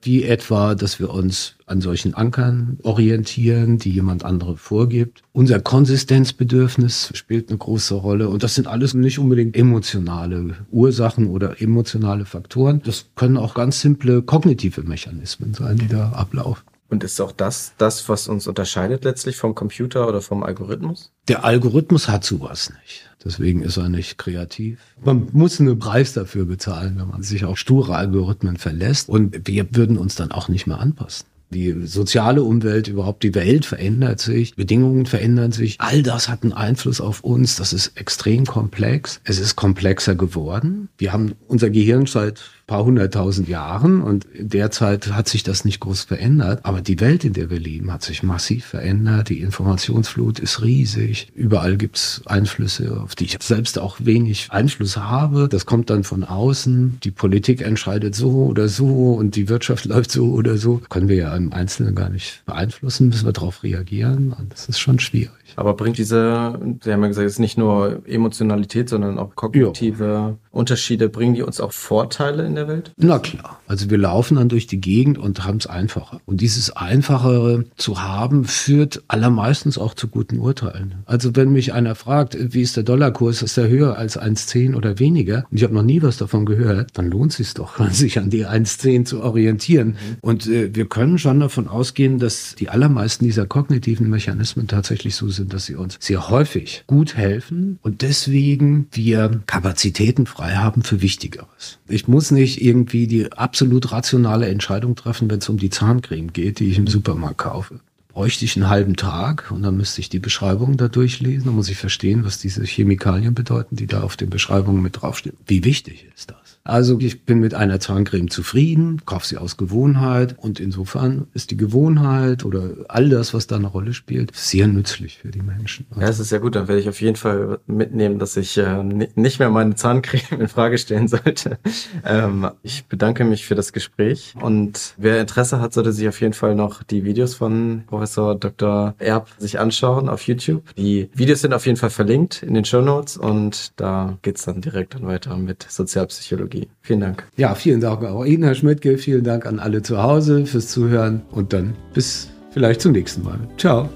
wie 0.01 0.23
etwa, 0.23 0.75
dass 0.75 0.99
wir 0.99 1.09
uns 1.11 1.55
an 1.67 1.81
solchen 1.81 2.13
Ankern 2.13 2.77
orientieren, 2.83 3.79
die 3.79 3.89
jemand 3.89 4.23
andere 4.23 4.55
vorgibt. 4.55 5.23
Unser 5.33 5.59
Konsistenzbedürfnis 5.59 7.11
spielt 7.15 7.49
eine 7.49 7.57
große 7.57 7.95
Rolle 7.95 8.29
und 8.29 8.43
das 8.43 8.55
sind 8.55 8.67
alles 8.67 8.93
nicht 8.93 9.17
unbedingt 9.17 9.57
emotionale 9.57 10.55
Ursachen 10.71 11.27
oder 11.27 11.61
emotionale 11.61 12.25
Faktoren. 12.25 12.81
Das 12.85 13.07
können 13.15 13.37
auch 13.37 13.55
ganz 13.55 13.81
simple 13.81 14.21
kognitive 14.21 14.83
Mechanismen 14.83 15.53
sein, 15.55 15.77
die 15.77 15.87
da 15.87 16.09
ablaufen. 16.09 16.74
Und 16.95 17.03
ist 17.03 17.19
auch 17.19 17.33
das 17.33 17.73
das, 17.77 18.07
was 18.07 18.29
uns 18.29 18.47
unterscheidet 18.47 19.03
letztlich 19.03 19.35
vom 19.35 19.53
Computer 19.53 20.07
oder 20.07 20.21
vom 20.21 20.43
Algorithmus? 20.43 21.11
Der 21.27 21.43
Algorithmus 21.43 22.07
hat 22.07 22.23
sowas 22.23 22.71
nicht. 22.81 23.09
Deswegen 23.21 23.63
ist 23.63 23.75
er 23.75 23.89
nicht 23.89 24.17
kreativ. 24.17 24.79
Man 25.03 25.27
muss 25.33 25.59
einen 25.59 25.77
Preis 25.77 26.13
dafür 26.13 26.45
bezahlen, 26.45 26.95
wenn 26.97 27.09
man 27.09 27.21
sich 27.21 27.43
auf 27.43 27.59
sture 27.59 27.97
Algorithmen 27.97 28.55
verlässt. 28.55 29.09
Und 29.09 29.45
wir 29.45 29.67
würden 29.75 29.97
uns 29.97 30.15
dann 30.15 30.31
auch 30.31 30.47
nicht 30.47 30.67
mehr 30.67 30.79
anpassen. 30.79 31.25
Die 31.49 31.85
soziale 31.85 32.43
Umwelt, 32.43 32.87
überhaupt 32.87 33.23
die 33.23 33.35
Welt 33.35 33.65
verändert 33.65 34.21
sich, 34.21 34.55
Bedingungen 34.55 35.05
verändern 35.05 35.51
sich. 35.51 35.81
All 35.81 36.01
das 36.01 36.29
hat 36.29 36.43
einen 36.43 36.53
Einfluss 36.53 37.01
auf 37.01 37.25
uns. 37.25 37.57
Das 37.57 37.73
ist 37.73 37.97
extrem 37.97 38.45
komplex. 38.45 39.19
Es 39.25 39.39
ist 39.39 39.57
komplexer 39.57 40.15
geworden. 40.15 40.87
Wir 40.97 41.11
haben 41.11 41.33
unser 41.49 41.69
Gehirn 41.69 42.05
seit 42.05 42.41
paar 42.67 42.83
hunderttausend 42.83 43.47
Jahren 43.47 44.01
und 44.01 44.25
derzeit 44.33 45.11
hat 45.11 45.27
sich 45.27 45.43
das 45.43 45.65
nicht 45.65 45.79
groß 45.79 46.03
verändert. 46.03 46.61
Aber 46.63 46.81
die 46.81 46.99
Welt, 46.99 47.23
in 47.23 47.33
der 47.33 47.49
wir 47.49 47.59
leben, 47.59 47.91
hat 47.91 48.01
sich 48.01 48.23
massiv 48.23 48.65
verändert. 48.65 49.29
Die 49.29 49.41
Informationsflut 49.41 50.39
ist 50.39 50.63
riesig. 50.63 51.31
Überall 51.35 51.77
gibt's 51.77 52.23
Einflüsse, 52.25 52.99
auf 53.01 53.13
die 53.13 53.25
ich 53.25 53.37
selbst 53.41 53.77
auch 53.77 53.97
wenig 53.99 54.47
Einfluss 54.49 54.97
habe. 54.97 55.47
Das 55.47 55.67
kommt 55.67 55.91
dann 55.91 56.03
von 56.03 56.23
außen. 56.23 56.99
Die 57.03 57.11
Politik 57.11 57.61
entscheidet 57.61 58.15
so 58.15 58.45
oder 58.45 58.67
so 58.67 59.13
und 59.13 59.35
die 59.35 59.47
Wirtschaft 59.47 59.85
läuft 59.85 60.11
so 60.11 60.31
oder 60.31 60.57
so. 60.57 60.81
Können 60.89 61.07
wir 61.07 61.17
ja 61.17 61.35
im 61.35 61.53
Einzelnen 61.53 61.93
gar 61.93 62.09
nicht 62.09 62.43
beeinflussen, 62.45 63.09
müssen 63.09 63.25
wir 63.25 63.33
darauf 63.33 63.61
reagieren. 63.61 64.33
Und 64.33 64.51
das 64.51 64.67
ist 64.69 64.79
schon 64.79 64.99
schwierig. 64.99 65.31
Aber 65.55 65.75
bringt 65.75 65.99
diese, 65.99 66.59
Sie 66.83 66.91
haben 66.91 67.01
ja 67.01 67.07
gesagt, 67.07 67.27
es 67.27 67.33
ist 67.33 67.39
nicht 67.39 67.57
nur 67.57 68.01
Emotionalität, 68.07 68.89
sondern 68.89 69.19
auch 69.19 69.35
kognitive 69.35 70.03
ja. 70.03 70.37
Unterschiede, 70.55 71.09
bringen 71.09 71.35
die 71.35 71.43
uns 71.43 71.59
auch 71.61 71.71
Vorteile 71.71 72.45
in 72.45 72.55
der 72.55 72.67
Welt? 72.67 72.91
Na 72.97 73.19
klar. 73.19 73.59
Also 73.67 73.89
wir 73.89 73.97
laufen 73.97 74.35
dann 74.35 74.49
durch 74.49 74.67
die 74.67 74.81
Gegend 74.81 75.17
und 75.17 75.45
haben 75.45 75.57
es 75.57 75.67
einfacher. 75.67 76.19
Und 76.25 76.41
dieses 76.41 76.75
Einfachere 76.75 77.65
zu 77.77 78.01
haben, 78.01 78.45
führt 78.45 79.03
allermeistens 79.07 79.77
auch 79.77 79.93
zu 79.93 80.07
guten 80.07 80.39
Urteilen. 80.39 80.95
Also 81.05 81.35
wenn 81.35 81.51
mich 81.51 81.73
einer 81.73 81.95
fragt, 81.95 82.37
wie 82.39 82.61
ist 82.61 82.75
der 82.75 82.83
Dollarkurs, 82.83 83.41
ist 83.41 83.57
der 83.57 83.69
höher 83.69 83.97
als 83.97 84.19
1,10 84.19 84.75
oder 84.75 84.99
weniger, 84.99 85.45
und 85.49 85.57
ich 85.57 85.63
habe 85.63 85.73
noch 85.73 85.83
nie 85.83 86.01
was 86.01 86.17
davon 86.17 86.45
gehört, 86.45 86.91
dann 86.95 87.09
lohnt 87.09 87.31
es 87.31 87.37
sich 87.37 87.53
doch, 87.53 87.79
sich 87.91 88.19
an 88.19 88.29
die 88.29 88.45
1,10 88.45 89.05
zu 89.05 89.21
orientieren. 89.21 89.89
Mhm. 89.89 90.17
Und 90.21 90.47
äh, 90.47 90.75
wir 90.75 90.85
können 90.85 91.17
schon 91.17 91.39
davon 91.39 91.67
ausgehen, 91.67 92.19
dass 92.19 92.55
die 92.55 92.69
allermeisten 92.69 93.25
dieser 93.25 93.45
kognitiven 93.45 94.09
Mechanismen 94.09 94.67
tatsächlich 94.67 95.15
so 95.15 95.29
sind, 95.29 95.45
sind, 95.45 95.53
dass 95.53 95.65
sie 95.65 95.75
uns 95.75 95.97
sehr 95.99 96.29
häufig 96.29 96.83
gut 96.87 97.15
helfen 97.15 97.79
und 97.81 98.01
deswegen 98.01 98.87
wir 98.91 99.41
Kapazitäten 99.45 100.25
frei 100.25 100.44
haben 100.53 100.83
für 100.83 101.01
Wichtigeres. 101.01 101.79
Ich 101.87 102.07
muss 102.07 102.31
nicht 102.31 102.61
irgendwie 102.61 103.07
die 103.07 103.31
absolut 103.31 103.91
rationale 103.91 104.47
Entscheidung 104.47 104.95
treffen, 104.95 105.29
wenn 105.29 105.39
es 105.39 105.49
um 105.49 105.57
die 105.57 105.69
Zahncreme 105.69 106.31
geht, 106.33 106.59
die 106.59 106.69
ich 106.69 106.77
im 106.77 106.87
Supermarkt 106.87 107.37
kaufe 107.37 107.79
bräuchte 108.15 108.45
ich 108.45 108.55
einen 108.55 108.69
halben 108.69 108.95
Tag 108.95 109.51
und 109.51 109.61
dann 109.61 109.75
müsste 109.75 109.99
ich 109.99 110.07
die 110.07 110.19
Beschreibung 110.19 110.77
da 110.77 110.87
durchlesen. 110.87 111.47
Dann 111.47 111.55
muss 111.55 111.67
ich 111.67 111.77
verstehen, 111.77 112.23
was 112.23 112.39
diese 112.39 112.63
Chemikalien 112.63 113.33
bedeuten, 113.33 113.75
die 113.75 113.87
da 113.87 114.03
auf 114.03 114.15
den 114.15 114.29
Beschreibungen 114.29 114.81
mit 114.81 115.01
draufstehen. 115.01 115.35
Wie 115.45 115.65
wichtig 115.65 116.07
ist 116.15 116.31
das? 116.31 116.54
Also 116.67 116.99
ich 116.99 117.25
bin 117.25 117.39
mit 117.39 117.53
einer 117.53 117.79
Zahncreme 117.79 118.27
zufrieden, 118.31 119.03
kaufe 119.05 119.27
sie 119.27 119.37
aus 119.37 119.55
Gewohnheit 119.55 120.35
und 120.39 120.59
insofern 120.59 121.27
ist 121.35 121.51
die 121.51 121.57
Gewohnheit 121.57 122.43
oder 122.43 122.71
all 122.87 123.07
das, 123.07 123.35
was 123.35 123.45
da 123.45 123.55
eine 123.55 123.67
Rolle 123.67 123.93
spielt, 123.93 124.35
sehr 124.35 124.65
nützlich 124.65 125.19
für 125.19 125.29
die 125.29 125.43
Menschen. 125.43 125.85
Ja, 125.95 126.07
es 126.07 126.19
ist 126.19 126.31
ja 126.31 126.39
gut, 126.39 126.55
dann 126.55 126.67
werde 126.67 126.81
ich 126.81 126.89
auf 126.89 126.99
jeden 127.01 127.17
Fall 127.17 127.59
mitnehmen, 127.67 128.17
dass 128.17 128.35
ich 128.35 128.57
äh, 128.57 128.83
nicht 128.83 129.37
mehr 129.37 129.51
meine 129.51 129.75
Zahncreme 129.75 130.21
in 130.39 130.47
Frage 130.47 130.79
stellen 130.79 131.07
sollte. 131.07 131.59
Ähm, 132.03 132.49
ich 132.63 132.85
bedanke 132.85 133.25
mich 133.25 133.45
für 133.45 133.53
das 133.53 133.71
Gespräch 133.71 134.33
und 134.41 134.95
wer 134.97 135.21
Interesse 135.21 135.61
hat, 135.61 135.71
sollte 135.71 135.93
sich 135.93 136.07
auf 136.07 136.19
jeden 136.19 136.33
Fall 136.33 136.55
noch 136.55 136.81
die 136.81 137.03
Videos 137.03 137.35
von 137.35 137.83
Professor 137.85 138.33
Dr. 138.33 138.95
Erb 138.97 139.29
sich 139.37 139.59
anschauen 139.59 140.09
auf 140.09 140.23
YouTube. 140.23 140.63
Die 140.75 141.11
Videos 141.13 141.41
sind 141.41 141.53
auf 141.53 141.67
jeden 141.67 141.77
Fall 141.77 141.91
verlinkt 141.91 142.41
in 142.41 142.55
den 142.55 142.65
Show 142.65 142.81
Notes 142.81 143.17
und 143.17 143.79
da 143.79 144.17
geht's 144.23 144.45
dann 144.45 144.61
direkt 144.61 144.95
dann 144.95 145.05
weiter 145.05 145.37
mit 145.37 145.63
Sozialpsychologie. 145.69 146.54
Psychologie. 146.55 146.69
Vielen 146.81 146.99
Dank. 146.99 147.27
Ja, 147.35 147.55
vielen 147.55 147.81
Dank 147.81 148.03
auch 148.03 148.25
Ihnen, 148.25 148.43
Herr 148.43 148.55
Schmidtke. 148.55 148.97
Vielen 148.97 149.23
Dank 149.23 149.45
an 149.45 149.59
alle 149.59 149.81
zu 149.81 150.01
Hause 150.01 150.45
fürs 150.45 150.67
Zuhören 150.67 151.21
und 151.31 151.53
dann 151.53 151.75
bis 151.93 152.29
vielleicht 152.51 152.81
zum 152.81 152.91
nächsten 152.93 153.23
Mal. 153.23 153.39
Ciao. 153.57 153.89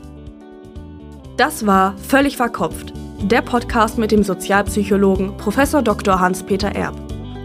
Das 1.38 1.66
war 1.66 1.96
Völlig 1.98 2.36
verkopft, 2.36 2.94
der 3.24 3.42
Podcast 3.42 3.98
mit 3.98 4.12
dem 4.12 4.24
Sozialpsychologen 4.24 5.38
Prof. 5.38 5.56
Dr. 5.84 6.20
Hans-Peter 6.20 6.76
Erb. 6.76 6.96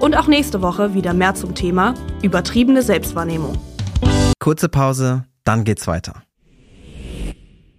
Und 0.01 0.17
auch 0.17 0.27
nächste 0.27 0.61
Woche 0.61 0.95
wieder 0.95 1.15
mehr 1.15 1.35
zum 1.35 1.55
Thema 1.55 1.95
übertriebene 2.23 2.83
Selbstwahrnehmung. 2.83 3.57
Kurze 4.41 4.69
Pause, 4.69 5.25
dann 5.45 5.65
geht's 5.65 5.87
weiter. 5.87 6.25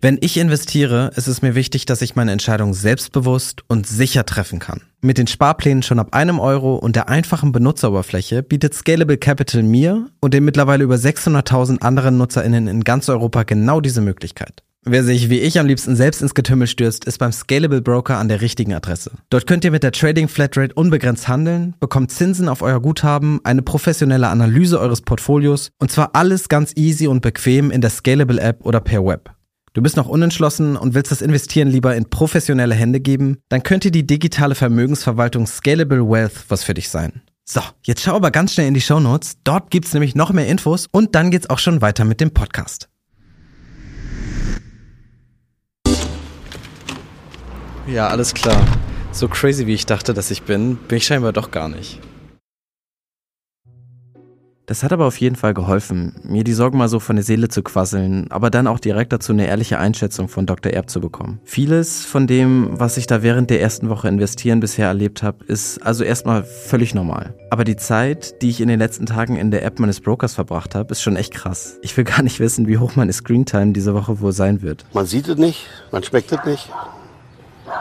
Wenn 0.06 0.20
ich 0.22 0.38
investiere, 0.38 1.10
ist 1.16 1.26
es 1.26 1.42
mir 1.42 1.56
wichtig, 1.56 1.88
dass 1.88 2.04
ich 2.04 2.16
meine 2.16 2.32
Entscheidung 2.32 2.76
selbstbewusst 2.76 3.64
und 3.68 3.88
sicher 3.88 4.24
treffen 4.24 4.60
kann. 4.60 4.82
Mit 5.02 5.18
den 5.18 5.26
Sparplänen 5.26 5.82
schon 5.82 5.98
ab 5.98 6.10
einem 6.14 6.40
Euro 6.40 6.76
und 6.76 6.96
der 6.96 7.10
einfachen 7.10 7.52
Benutzeroberfläche 7.52 8.44
bietet 8.44 8.76
Scalable 8.76 9.18
Capital 9.18 9.64
mir 9.64 10.06
und 10.22 10.36
den 10.36 10.46
mittlerweile 10.46 10.84
über 10.84 10.94
600.000 10.94 11.82
anderen 11.82 12.20
NutzerInnen 12.20 12.68
in 12.68 12.84
ganz 12.84 13.10
Europa 13.10 13.42
genau 13.42 13.82
diese 13.82 14.02
Möglichkeit. 14.02 14.62
Wer 14.84 15.04
sich 15.04 15.32
wie 15.32 15.40
ich 15.40 15.60
am 15.60 15.66
liebsten 15.66 15.96
selbst 15.96 16.22
ins 16.22 16.36
Getümmel 16.36 16.68
stürzt, 16.68 17.06
ist 17.06 17.18
beim 17.18 17.32
Scalable 17.32 17.82
Broker 17.82 18.20
an 18.20 18.28
der 18.28 18.42
richtigen 18.42 18.76
Adresse. 18.76 19.10
Dort 19.32 19.48
könnt 19.48 19.66
ihr 19.66 19.72
mit 19.72 19.82
der 19.82 19.92
Trading 19.92 20.28
Flatrate 20.28 20.76
unbegrenzt 20.76 21.28
handeln, 21.28 21.74
bekommt 21.80 22.12
Zinsen 22.12 22.48
auf 22.48 22.62
euer 22.62 22.80
Guthaben, 22.80 23.40
eine 23.44 23.64
professionelle 23.64 24.28
Analyse 24.28 24.80
eures 24.80 25.02
Portfolios 25.02 25.72
und 25.80 25.90
zwar 25.90 26.12
alles 26.14 26.48
ganz 26.48 26.74
easy 26.76 27.08
und 27.08 27.22
bequem 27.22 27.72
in 27.72 27.82
der 27.82 27.90
Scalable 27.90 28.40
App 28.40 28.64
oder 28.64 28.82
per 28.82 29.04
Web. 29.04 29.35
Du 29.76 29.82
bist 29.82 29.98
noch 29.98 30.08
unentschlossen 30.08 30.78
und 30.78 30.94
willst 30.94 31.12
das 31.12 31.22
Investieren 31.22 31.68
lieber 31.68 31.98
in 31.98 32.10
professionelle 32.10 32.74
Hände 32.74 33.02
geben? 33.02 33.40
Dann 33.50 33.62
könnte 33.62 33.92
die 33.92 34.08
digitale 34.08 34.56
Vermögensverwaltung 34.56 35.46
Scalable 35.48 36.10
Wealth 36.10 36.46
was 36.48 36.64
für 36.64 36.74
dich 36.74 36.88
sein. 36.88 37.24
So, 37.44 37.60
jetzt 37.84 38.02
schau 38.02 38.16
aber 38.16 38.32
ganz 38.32 38.54
schnell 38.54 38.70
in 38.70 38.74
die 38.74 38.80
Show 38.80 39.02
Notes. 39.02 39.36
Dort 39.44 39.72
gibt's 39.72 39.94
nämlich 39.94 40.16
noch 40.16 40.32
mehr 40.32 40.48
Infos 40.48 40.88
und 40.90 41.14
dann 41.14 41.30
geht's 41.30 41.50
auch 41.50 41.60
schon 41.60 41.82
weiter 41.82 42.06
mit 42.06 42.22
dem 42.22 42.32
Podcast. 42.32 42.88
Ja, 47.86 48.08
alles 48.08 48.34
klar. 48.34 48.66
So 49.12 49.28
crazy 49.28 49.68
wie 49.68 49.74
ich 49.74 49.86
dachte, 49.86 50.14
dass 50.14 50.32
ich 50.32 50.44
bin, 50.44 50.78
bin 50.78 51.00
ich 51.00 51.06
scheinbar 51.06 51.34
doch 51.34 51.52
gar 51.52 51.68
nicht. 51.68 52.00
Das 54.68 54.82
hat 54.82 54.92
aber 54.92 55.06
auf 55.06 55.18
jeden 55.18 55.36
Fall 55.36 55.54
geholfen, 55.54 56.16
mir 56.24 56.44
die 56.44 56.54
Sorgen 56.54 56.80
mal 56.80 56.90
so 56.90 57.00
von 57.00 57.16
der 57.16 57.24
Seele 57.24 57.50
zu 57.50 57.62
quasseln, 57.62 58.32
aber 58.32 58.50
dann 58.50 58.66
auch 58.66 58.80
direkt 58.80 59.14
dazu 59.14 59.32
eine 59.32 59.46
ehrliche 59.46 59.78
Einschätzung 59.78 60.28
von 60.28 60.48
Dr. 60.48 60.72
Erb 60.74 60.90
zu 60.90 61.00
bekommen. 61.00 61.40
Vieles 61.44 62.04
von 62.04 62.26
dem, 62.26 62.70
was 62.72 62.98
ich 62.98 63.06
da 63.06 63.22
während 63.22 63.52
der 63.52 63.62
ersten 63.62 63.90
Woche 63.90 64.08
investieren 64.08 64.60
bisher 64.60 64.88
erlebt 64.88 65.22
habe, 65.22 65.46
ist 65.46 65.84
also 65.84 66.04
erstmal 66.04 66.44
völlig 66.44 66.96
normal. 66.96 67.36
Aber 67.52 67.64
die 67.64 67.76
Zeit, 67.76 68.42
die 68.42 68.50
ich 68.50 68.60
in 68.60 68.68
den 68.68 68.80
letzten 68.80 69.06
Tagen 69.06 69.36
in 69.36 69.52
der 69.52 69.64
App 69.64 69.80
meines 69.80 70.02
Brokers 70.02 70.34
verbracht 70.34 70.74
habe, 70.74 70.92
ist 70.92 71.04
schon 71.04 71.16
echt 71.16 71.34
krass. 71.34 71.78
Ich 71.84 71.96
will 71.96 72.04
gar 72.04 72.24
nicht 72.24 72.40
wissen, 72.40 72.68
wie 72.68 72.80
hoch 72.80 72.96
meine 72.96 73.14
Screentime 73.14 73.72
diese 73.72 73.94
Woche 73.94 74.20
wohl 74.20 74.34
sein 74.34 74.64
wird. 74.64 74.84
Man 74.94 75.06
sieht 75.06 75.28
es 75.28 75.38
nicht, 75.38 75.68
man 75.92 76.02
schmeckt 76.02 76.32
es 76.32 76.44
nicht, 76.44 76.70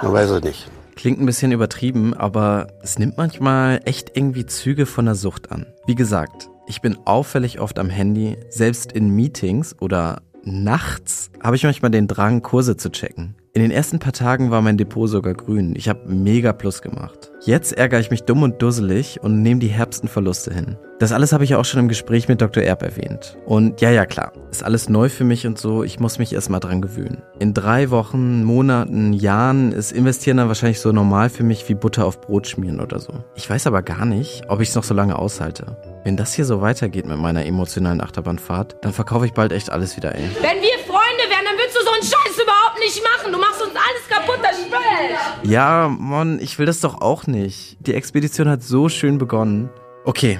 man 0.02 0.12
weiß 0.12 0.28
es 0.28 0.44
nicht. 0.44 0.70
Klingt 0.96 1.20
ein 1.20 1.26
bisschen 1.26 1.50
übertrieben, 1.50 2.14
aber 2.14 2.68
es 2.82 2.98
nimmt 2.98 3.16
manchmal 3.16 3.80
echt 3.84 4.12
irgendwie 4.14 4.46
Züge 4.46 4.86
von 4.86 5.06
der 5.06 5.14
Sucht 5.14 5.50
an. 5.50 5.66
Wie 5.86 5.96
gesagt, 5.96 6.48
ich 6.66 6.80
bin 6.80 6.99
auffällig 7.04 7.61
oft 7.61 7.78
am 7.78 7.90
Handy, 7.90 8.38
selbst 8.49 8.92
in 8.92 9.11
Meetings 9.11 9.76
oder 9.80 10.23
nachts 10.44 11.30
habe 11.42 11.56
ich 11.56 11.64
manchmal 11.64 11.90
den 11.90 12.09
Drang, 12.09 12.42
Kurse 12.42 12.76
zu 12.76 12.90
checken. 12.90 13.35
In 13.56 13.62
den 13.62 13.70
ersten 13.70 14.00
paar 14.00 14.12
Tagen 14.12 14.50
war 14.50 14.62
mein 14.62 14.76
Depot 14.76 15.08
sogar 15.08 15.32
grün. 15.32 15.75
Ich 15.76 15.88
habe 15.88 16.12
mega 16.12 16.52
Plus 16.52 16.82
gemacht. 16.82 17.30
Jetzt 17.42 17.73
ärgere 17.73 18.00
ich 18.00 18.11
mich 18.11 18.25
dumm 18.25 18.42
und 18.42 18.61
dusselig 18.61 19.23
und 19.23 19.42
nehme 19.42 19.61
die 19.61 19.68
herbsten 19.68 20.08
Verluste 20.08 20.52
hin. 20.52 20.76
Das 20.99 21.12
alles 21.12 21.32
habe 21.32 21.44
ich 21.44 21.54
auch 21.54 21.64
schon 21.64 21.78
im 21.78 21.87
Gespräch 21.87 22.26
mit 22.26 22.40
Dr. 22.40 22.64
Erb 22.64 22.82
erwähnt. 22.82 23.37
Und 23.46 23.80
ja, 23.80 23.90
ja, 23.90 24.06
klar, 24.06 24.32
ist 24.50 24.64
alles 24.64 24.88
neu 24.88 25.08
für 25.08 25.23
mich 25.23 25.46
und 25.46 25.56
so, 25.56 25.84
ich 25.84 26.00
muss 26.00 26.18
mich 26.18 26.32
erstmal 26.32 26.58
dran 26.58 26.82
gewöhnen. 26.82 27.23
In 27.38 27.54
drei 27.54 27.90
Wochen, 27.90 28.42
Monaten, 28.42 29.12
Jahren 29.12 29.70
ist 29.70 29.92
Investieren 29.92 30.38
dann 30.38 30.49
wahrscheinlich 30.49 30.80
so 30.80 30.90
normal 30.90 31.30
für 31.30 31.44
mich 31.44 31.68
wie 31.68 31.75
Butter 31.75 32.06
auf 32.06 32.20
Brot 32.20 32.49
schmieren 32.49 32.80
oder 32.80 32.99
so. 32.99 33.12
Ich 33.37 33.49
weiß 33.49 33.68
aber 33.68 33.82
gar 33.82 34.04
nicht, 34.04 34.42
ob 34.49 34.62
ich 34.62 34.70
es 34.70 34.75
noch 34.75 34.84
so 34.84 34.94
lange 34.94 35.16
aushalte. 35.16 35.76
Wenn 36.02 36.16
das 36.16 36.34
hier 36.34 36.44
so 36.44 36.61
weitergeht 36.61 37.06
mit 37.06 37.18
meiner 37.18 37.46
emotionalen 37.46 38.00
Achterbahnfahrt, 38.00 38.78
dann 38.82 38.92
verkaufe 38.92 39.26
ich 39.26 39.32
bald 39.32 39.52
echt 39.52 39.70
alles 39.70 39.96
wieder, 39.96 40.12
ey. 40.12 40.28
Wenn 40.40 40.61
wir 40.61 40.75
Freunde 40.87 41.25
wären, 41.30 41.44
dann 41.44 41.56
würdest 41.56 41.76
du 41.76 41.84
so 41.84 41.92
einen 41.92 42.02
Scheiß 42.02 42.42
überhaupt 42.42 42.78
nicht 42.94 43.04
machen. 43.04 43.32
Du 43.32 43.38
machst 43.38 43.62
uns 43.62 43.72
alles 43.72 44.08
kaputt, 44.08 44.38
das 44.42 44.60
Spöll. 44.60 45.50
Ja, 45.50 45.88
Mann, 45.88 46.38
ich 46.40 46.58
will 46.58 46.66
das 46.66 46.80
doch 46.80 47.00
auch 47.00 47.26
nicht. 47.26 47.76
Die 47.80 47.94
Expedition 47.94 48.48
hat 48.48 48.62
so 48.62 48.88
schön 48.88 49.18
begonnen. 49.18 49.70
Okay, 50.04 50.38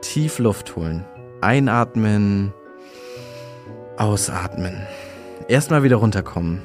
tief 0.00 0.38
Luft 0.38 0.76
holen. 0.76 1.04
Einatmen, 1.40 2.52
ausatmen. 3.96 4.86
Erstmal 5.48 5.82
wieder 5.82 5.96
runterkommen. 5.96 6.62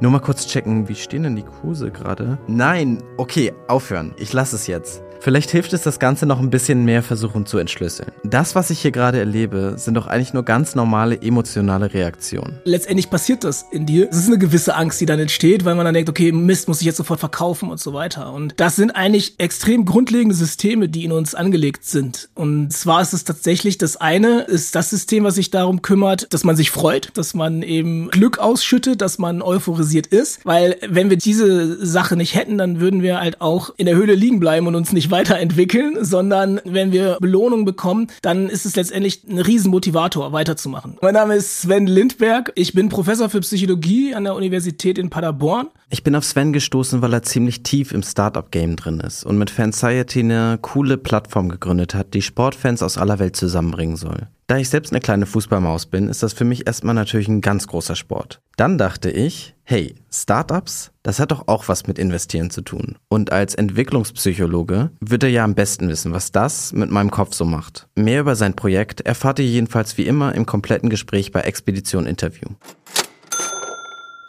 Nur 0.00 0.12
mal 0.12 0.20
kurz 0.20 0.46
checken, 0.46 0.88
wie 0.88 0.94
stehen 0.94 1.24
denn 1.24 1.36
die 1.36 1.42
Kurse 1.42 1.90
gerade? 1.90 2.38
Nein, 2.46 3.02
okay, 3.16 3.52
aufhören. 3.66 4.14
Ich 4.16 4.32
lasse 4.32 4.56
es 4.56 4.66
jetzt. 4.66 5.02
Vielleicht 5.20 5.50
hilft 5.50 5.72
es, 5.72 5.82
das 5.82 5.98
Ganze 5.98 6.26
noch 6.26 6.38
ein 6.40 6.50
bisschen 6.50 6.84
mehr 6.84 7.02
versuchen 7.02 7.44
zu 7.44 7.58
entschlüsseln. 7.58 8.12
Das, 8.24 8.54
was 8.54 8.70
ich 8.70 8.80
hier 8.80 8.92
gerade 8.92 9.18
erlebe, 9.18 9.74
sind 9.76 9.94
doch 9.94 10.06
eigentlich 10.06 10.32
nur 10.32 10.44
ganz 10.44 10.74
normale 10.74 11.20
emotionale 11.20 11.92
Reaktionen. 11.92 12.58
Letztendlich 12.64 13.10
passiert 13.10 13.44
das 13.44 13.66
in 13.72 13.84
dir. 13.84 14.08
Es 14.10 14.18
ist 14.18 14.28
eine 14.28 14.38
gewisse 14.38 14.76
Angst, 14.76 15.00
die 15.00 15.06
dann 15.06 15.18
entsteht, 15.18 15.64
weil 15.64 15.74
man 15.74 15.84
dann 15.84 15.94
denkt, 15.94 16.08
okay, 16.08 16.30
Mist, 16.32 16.68
muss 16.68 16.80
ich 16.80 16.86
jetzt 16.86 16.96
sofort 16.96 17.20
verkaufen 17.20 17.70
und 17.70 17.80
so 17.80 17.92
weiter. 17.94 18.32
Und 18.32 18.54
das 18.56 18.76
sind 18.76 18.92
eigentlich 18.92 19.34
extrem 19.38 19.84
grundlegende 19.84 20.34
Systeme, 20.34 20.88
die 20.88 21.04
in 21.04 21.12
uns 21.12 21.34
angelegt 21.34 21.84
sind. 21.84 22.28
Und 22.34 22.72
zwar 22.72 23.02
ist 23.02 23.12
es 23.12 23.24
tatsächlich, 23.24 23.76
das 23.78 23.96
eine 23.96 24.42
ist 24.42 24.74
das 24.74 24.90
System, 24.90 25.24
was 25.24 25.34
sich 25.34 25.50
darum 25.50 25.82
kümmert, 25.82 26.32
dass 26.32 26.44
man 26.44 26.56
sich 26.56 26.70
freut, 26.70 27.10
dass 27.14 27.34
man 27.34 27.62
eben 27.62 28.10
Glück 28.10 28.38
ausschüttet, 28.38 29.00
dass 29.00 29.18
man 29.18 29.42
euphorisiert 29.42 30.06
ist. 30.06 30.44
Weil 30.44 30.76
wenn 30.88 31.10
wir 31.10 31.16
diese 31.16 31.84
Sache 31.84 32.16
nicht 32.16 32.34
hätten, 32.34 32.58
dann 32.58 32.80
würden 32.80 33.02
wir 33.02 33.20
halt 33.20 33.40
auch 33.40 33.74
in 33.76 33.86
der 33.86 33.96
Höhle 33.96 34.14
liegen 34.14 34.38
bleiben 34.38 34.66
und 34.66 34.74
uns 34.74 34.92
nicht 34.92 35.07
weiterentwickeln, 35.10 36.04
sondern 36.04 36.60
wenn 36.64 36.92
wir 36.92 37.18
Belohnung 37.20 37.64
bekommen, 37.64 38.08
dann 38.22 38.48
ist 38.48 38.66
es 38.66 38.76
letztendlich 38.76 39.24
ein 39.28 39.38
Riesenmotivator, 39.38 40.32
weiterzumachen. 40.32 40.98
Mein 41.02 41.14
Name 41.14 41.34
ist 41.34 41.62
Sven 41.62 41.86
Lindberg. 41.86 42.52
Ich 42.54 42.72
bin 42.72 42.88
Professor 42.88 43.28
für 43.28 43.40
Psychologie 43.40 44.14
an 44.14 44.24
der 44.24 44.34
Universität 44.34 44.98
in 44.98 45.10
Paderborn. 45.10 45.68
Ich 45.90 46.02
bin 46.02 46.14
auf 46.14 46.24
Sven 46.24 46.52
gestoßen, 46.52 47.00
weil 47.02 47.12
er 47.12 47.22
ziemlich 47.22 47.62
tief 47.62 47.92
im 47.92 48.02
Startup-Game 48.02 48.76
drin 48.76 49.00
ist 49.00 49.24
und 49.24 49.38
mit 49.38 49.50
Fansciety 49.50 50.20
eine 50.20 50.58
coole 50.60 50.98
Plattform 50.98 51.48
gegründet 51.48 51.94
hat, 51.94 52.14
die 52.14 52.22
Sportfans 52.22 52.82
aus 52.82 52.98
aller 52.98 53.18
Welt 53.18 53.36
zusammenbringen 53.36 53.96
soll. 53.96 54.28
Da 54.48 54.56
ich 54.56 54.70
selbst 54.70 54.92
eine 54.92 55.00
kleine 55.00 55.26
Fußballmaus 55.26 55.86
bin, 55.86 56.08
ist 56.08 56.22
das 56.22 56.32
für 56.32 56.46
mich 56.46 56.66
erstmal 56.66 56.94
natürlich 56.94 57.28
ein 57.28 57.42
ganz 57.42 57.66
großer 57.66 57.94
Sport. 57.94 58.40
Dann 58.56 58.78
dachte 58.78 59.10
ich, 59.10 59.54
hey, 59.62 59.94
Startups, 60.10 60.90
das 61.02 61.20
hat 61.20 61.32
doch 61.32 61.48
auch 61.48 61.68
was 61.68 61.86
mit 61.86 61.98
Investieren 61.98 62.48
zu 62.48 62.62
tun. 62.62 62.96
Und 63.08 63.30
als 63.30 63.54
Entwicklungspsychologe 63.54 64.90
wird 65.00 65.22
er 65.22 65.28
ja 65.28 65.44
am 65.44 65.54
besten 65.54 65.90
wissen, 65.90 66.14
was 66.14 66.32
das 66.32 66.72
mit 66.72 66.90
meinem 66.90 67.10
Kopf 67.10 67.34
so 67.34 67.44
macht. 67.44 67.88
Mehr 67.94 68.20
über 68.20 68.36
sein 68.36 68.56
Projekt 68.56 69.02
erfahrt 69.02 69.38
ihr 69.38 69.44
jedenfalls 69.44 69.98
wie 69.98 70.06
immer 70.06 70.34
im 70.34 70.46
kompletten 70.46 70.88
Gespräch 70.88 71.30
bei 71.30 71.42
Expedition 71.42 72.06
Interview. 72.06 72.48